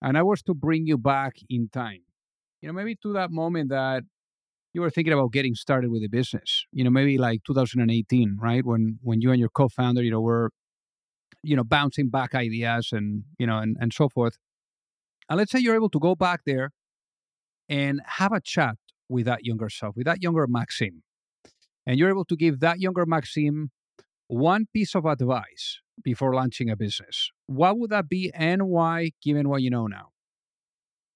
and 0.00 0.18
I 0.18 0.22
was 0.22 0.42
to 0.42 0.54
bring 0.54 0.86
you 0.86 0.98
back 0.98 1.36
in 1.48 1.68
time, 1.72 2.02
you 2.60 2.68
know, 2.68 2.72
maybe 2.74 2.96
to 3.02 3.12
that 3.14 3.30
moment 3.30 3.70
that 3.70 4.04
you 4.74 4.82
were 4.82 4.90
thinking 4.90 5.12
about 5.14 5.32
getting 5.32 5.54
started 5.54 5.90
with 5.90 6.02
the 6.02 6.08
business, 6.08 6.66
you 6.72 6.84
know, 6.84 6.90
maybe 6.90 7.18
like 7.18 7.42
2018, 7.46 8.38
right? 8.40 8.64
When 8.66 8.98
when 9.02 9.20
you 9.22 9.30
and 9.32 9.40
your 9.40 9.50
co-founder, 9.50 10.02
you 10.02 10.10
know, 10.12 10.20
were, 10.22 10.50
you 11.42 11.56
know, 11.56 11.64
bouncing 11.64 12.08
back 12.08 12.34
ideas 12.34 12.90
and 12.92 13.24
you 13.38 13.46
know 13.46 13.58
and 13.58 13.76
and 13.80 13.92
so 13.92 14.08
forth. 14.08 14.38
And 15.28 15.38
let's 15.38 15.52
say 15.52 15.58
you're 15.58 15.74
able 15.74 15.90
to 15.90 16.00
go 16.00 16.14
back 16.14 16.40
there 16.44 16.72
and 17.68 18.00
have 18.06 18.32
a 18.32 18.40
chat 18.40 18.76
with 19.08 19.26
that 19.26 19.44
younger 19.44 19.68
self, 19.68 19.96
with 19.96 20.06
that 20.06 20.22
younger 20.22 20.46
Maxim, 20.46 21.02
and 21.86 21.98
you're 21.98 22.10
able 22.10 22.24
to 22.26 22.36
give 22.36 22.60
that 22.60 22.80
younger 22.80 23.06
Maxim 23.06 23.70
one 24.28 24.66
piece 24.72 24.94
of 24.94 25.04
advice 25.04 25.80
before 26.02 26.34
launching 26.34 26.70
a 26.70 26.76
business, 26.76 27.30
what 27.46 27.78
would 27.78 27.90
that 27.90 28.08
be 28.08 28.30
and 28.34 28.68
why, 28.68 29.10
given 29.22 29.48
what 29.48 29.62
you 29.62 29.70
know 29.70 29.86
now? 29.86 30.08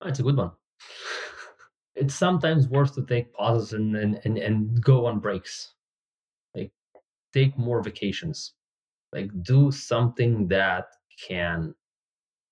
Oh, 0.03 0.09
it's 0.09 0.21
a 0.21 0.23
good 0.23 0.37
one. 0.37 0.53
It's 1.99 2.15
sometimes 2.15 2.69
worth 2.69 2.95
to 2.97 3.07
take 3.07 3.33
pauses 3.33 3.73
and, 3.73 3.97
and, 3.97 4.21
and, 4.23 4.37
and 4.37 4.83
go 4.83 5.07
on 5.07 5.19
breaks. 5.19 5.73
Like 6.55 6.71
take 7.33 7.57
more 7.57 7.83
vacations. 7.83 8.53
Like 9.12 9.31
do 9.42 9.71
something 9.71 10.49
that 10.49 10.87
can 11.29 11.75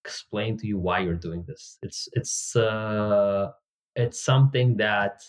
explain 0.04 0.56
to 0.58 0.66
you 0.66 0.78
why 0.78 1.00
you're 1.00 1.14
doing 1.14 1.44
this. 1.46 1.78
It's 1.82 2.08
it's 2.12 2.56
uh 2.56 3.52
it's 3.96 4.20
something 4.22 4.76
that 4.78 5.22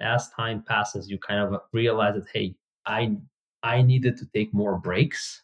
as 0.00 0.30
time 0.30 0.62
passes 0.66 1.08
you 1.10 1.18
kind 1.18 1.40
of 1.54 1.60
realize 1.72 2.14
that 2.14 2.28
hey, 2.32 2.56
I 2.86 3.16
I 3.62 3.82
needed 3.82 4.16
to 4.18 4.26
take 4.34 4.52
more 4.54 4.78
breaks 4.78 5.42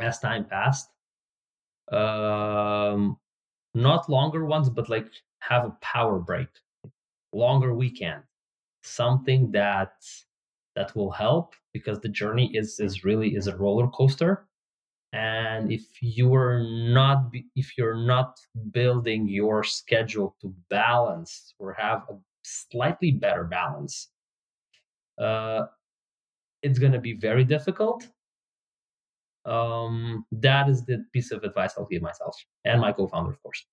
as 0.00 0.18
time 0.18 0.44
passed. 0.44 0.90
Um 1.92 3.18
not 3.74 4.08
longer 4.08 4.44
ones, 4.46 4.70
but 4.70 4.88
like 4.88 5.08
have 5.40 5.64
a 5.66 5.76
power 5.82 6.18
break, 6.18 6.48
longer 7.32 7.74
weekend, 7.74 8.22
something 8.82 9.52
that 9.52 9.94
that 10.74 10.94
will 10.96 11.10
help 11.10 11.54
because 11.78 11.98
the 12.00 12.08
journey 12.20 12.48
is 12.60 12.80
is 12.86 13.04
really 13.08 13.30
is 13.38 13.46
a 13.46 13.56
roller 13.56 13.88
coaster. 13.98 14.32
And 15.12 15.72
if 15.78 15.84
you're 16.18 16.60
not 16.98 17.18
if 17.62 17.68
you're 17.76 18.02
not 18.14 18.30
building 18.78 19.20
your 19.40 19.58
schedule 19.64 20.28
to 20.40 20.46
balance 20.68 21.54
or 21.60 21.68
have 21.84 22.00
a 22.12 22.14
slightly 22.42 23.10
better 23.24 23.44
balance 23.44 23.94
uh, 25.18 25.62
it's 26.62 26.78
going 26.78 26.92
to 26.92 27.04
be 27.08 27.14
very 27.28 27.44
difficult. 27.44 28.00
Um, 29.44 30.24
that 30.32 30.68
is 30.68 30.84
the 30.84 31.04
piece 31.12 31.30
of 31.30 31.44
advice 31.44 31.72
i'll 31.78 31.86
give 31.86 32.02
myself 32.02 32.34
and 32.64 32.80
my 32.80 32.92
co-founder 32.92 33.30
of 33.30 33.40
course. 33.42 33.64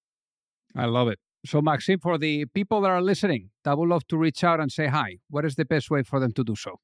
I 0.75 0.85
love 0.85 1.07
it. 1.13 1.19
So 1.45 1.61
maxim 1.61 1.99
for 1.99 2.15
the 2.25 2.45
people 2.57 2.79
that 2.81 2.91
are 2.91 3.01
listening 3.01 3.49
that 3.63 3.75
would 3.77 3.89
love 3.89 4.05
to 4.09 4.17
reach 4.17 4.43
out 4.43 4.59
and 4.59 4.71
say 4.71 4.87
hi. 4.87 5.09
What 5.31 5.45
is 5.45 5.55
the 5.55 5.65
best 5.65 5.89
way 5.89 6.03
for 6.03 6.19
them 6.19 6.31
to 6.33 6.43
do 6.43 6.55
so 6.55 6.79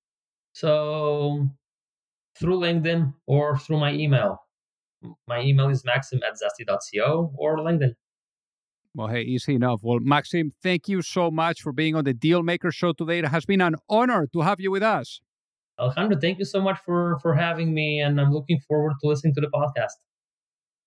so 0.59 1.47
through 2.37 2.59
linkedin 2.59 3.13
or 3.27 3.57
through 3.57 3.79
my 3.79 3.93
email 3.93 4.39
my 5.27 5.41
email 5.41 5.69
is 5.69 5.83
maxim 5.85 6.19
at 6.27 6.33
zesty.co 6.33 7.31
or 7.37 7.57
LinkedIn. 7.57 7.93
Well, 8.95 9.07
hey, 9.07 9.21
easy 9.21 9.55
enough. 9.55 9.81
Well, 9.83 9.99
Maxim, 9.99 10.51
thank 10.63 10.87
you 10.87 11.01
so 11.01 11.29
much 11.29 11.61
for 11.61 11.71
being 11.71 11.95
on 11.95 12.05
the 12.05 12.13
Dealmaker 12.13 12.73
Show 12.73 12.93
today. 12.93 13.19
It 13.19 13.25
has 13.25 13.45
been 13.45 13.61
an 13.61 13.75
honor 13.87 14.27
to 14.33 14.41
have 14.41 14.59
you 14.59 14.71
with 14.71 14.81
us. 14.81 15.21
Alejandro, 15.79 16.17
thank 16.19 16.39
you 16.39 16.45
so 16.45 16.59
much 16.59 16.79
for 16.85 17.17
for 17.21 17.33
having 17.33 17.73
me, 17.73 18.01
and 18.01 18.19
I'm 18.19 18.33
looking 18.33 18.59
forward 18.67 18.93
to 18.99 19.07
listening 19.07 19.33
to 19.35 19.41
the 19.41 19.47
podcast. 19.47 19.93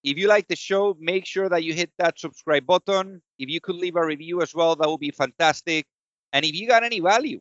If 0.03 0.19
you 0.19 0.27
like 0.27 0.49
the 0.49 0.57
show, 0.57 0.97
make 0.99 1.25
sure 1.25 1.49
that 1.49 1.63
you 1.63 1.75
hit 1.75 1.91
that 1.99 2.19
subscribe 2.19 2.67
button. 2.67 3.23
If 3.39 3.49
you 3.49 3.61
could 3.61 3.77
leave 3.77 3.97
a 3.97 4.05
review 4.05 4.43
as 4.43 4.53
well, 4.53 4.75
that 4.77 4.89
would 4.91 5.01
be 5.01 5.13
fantastic. 5.13 5.87
And 6.33 6.45
if 6.45 6.55
you 6.55 6.67
got 6.67 6.83
any 6.83 6.99
value, 6.99 7.41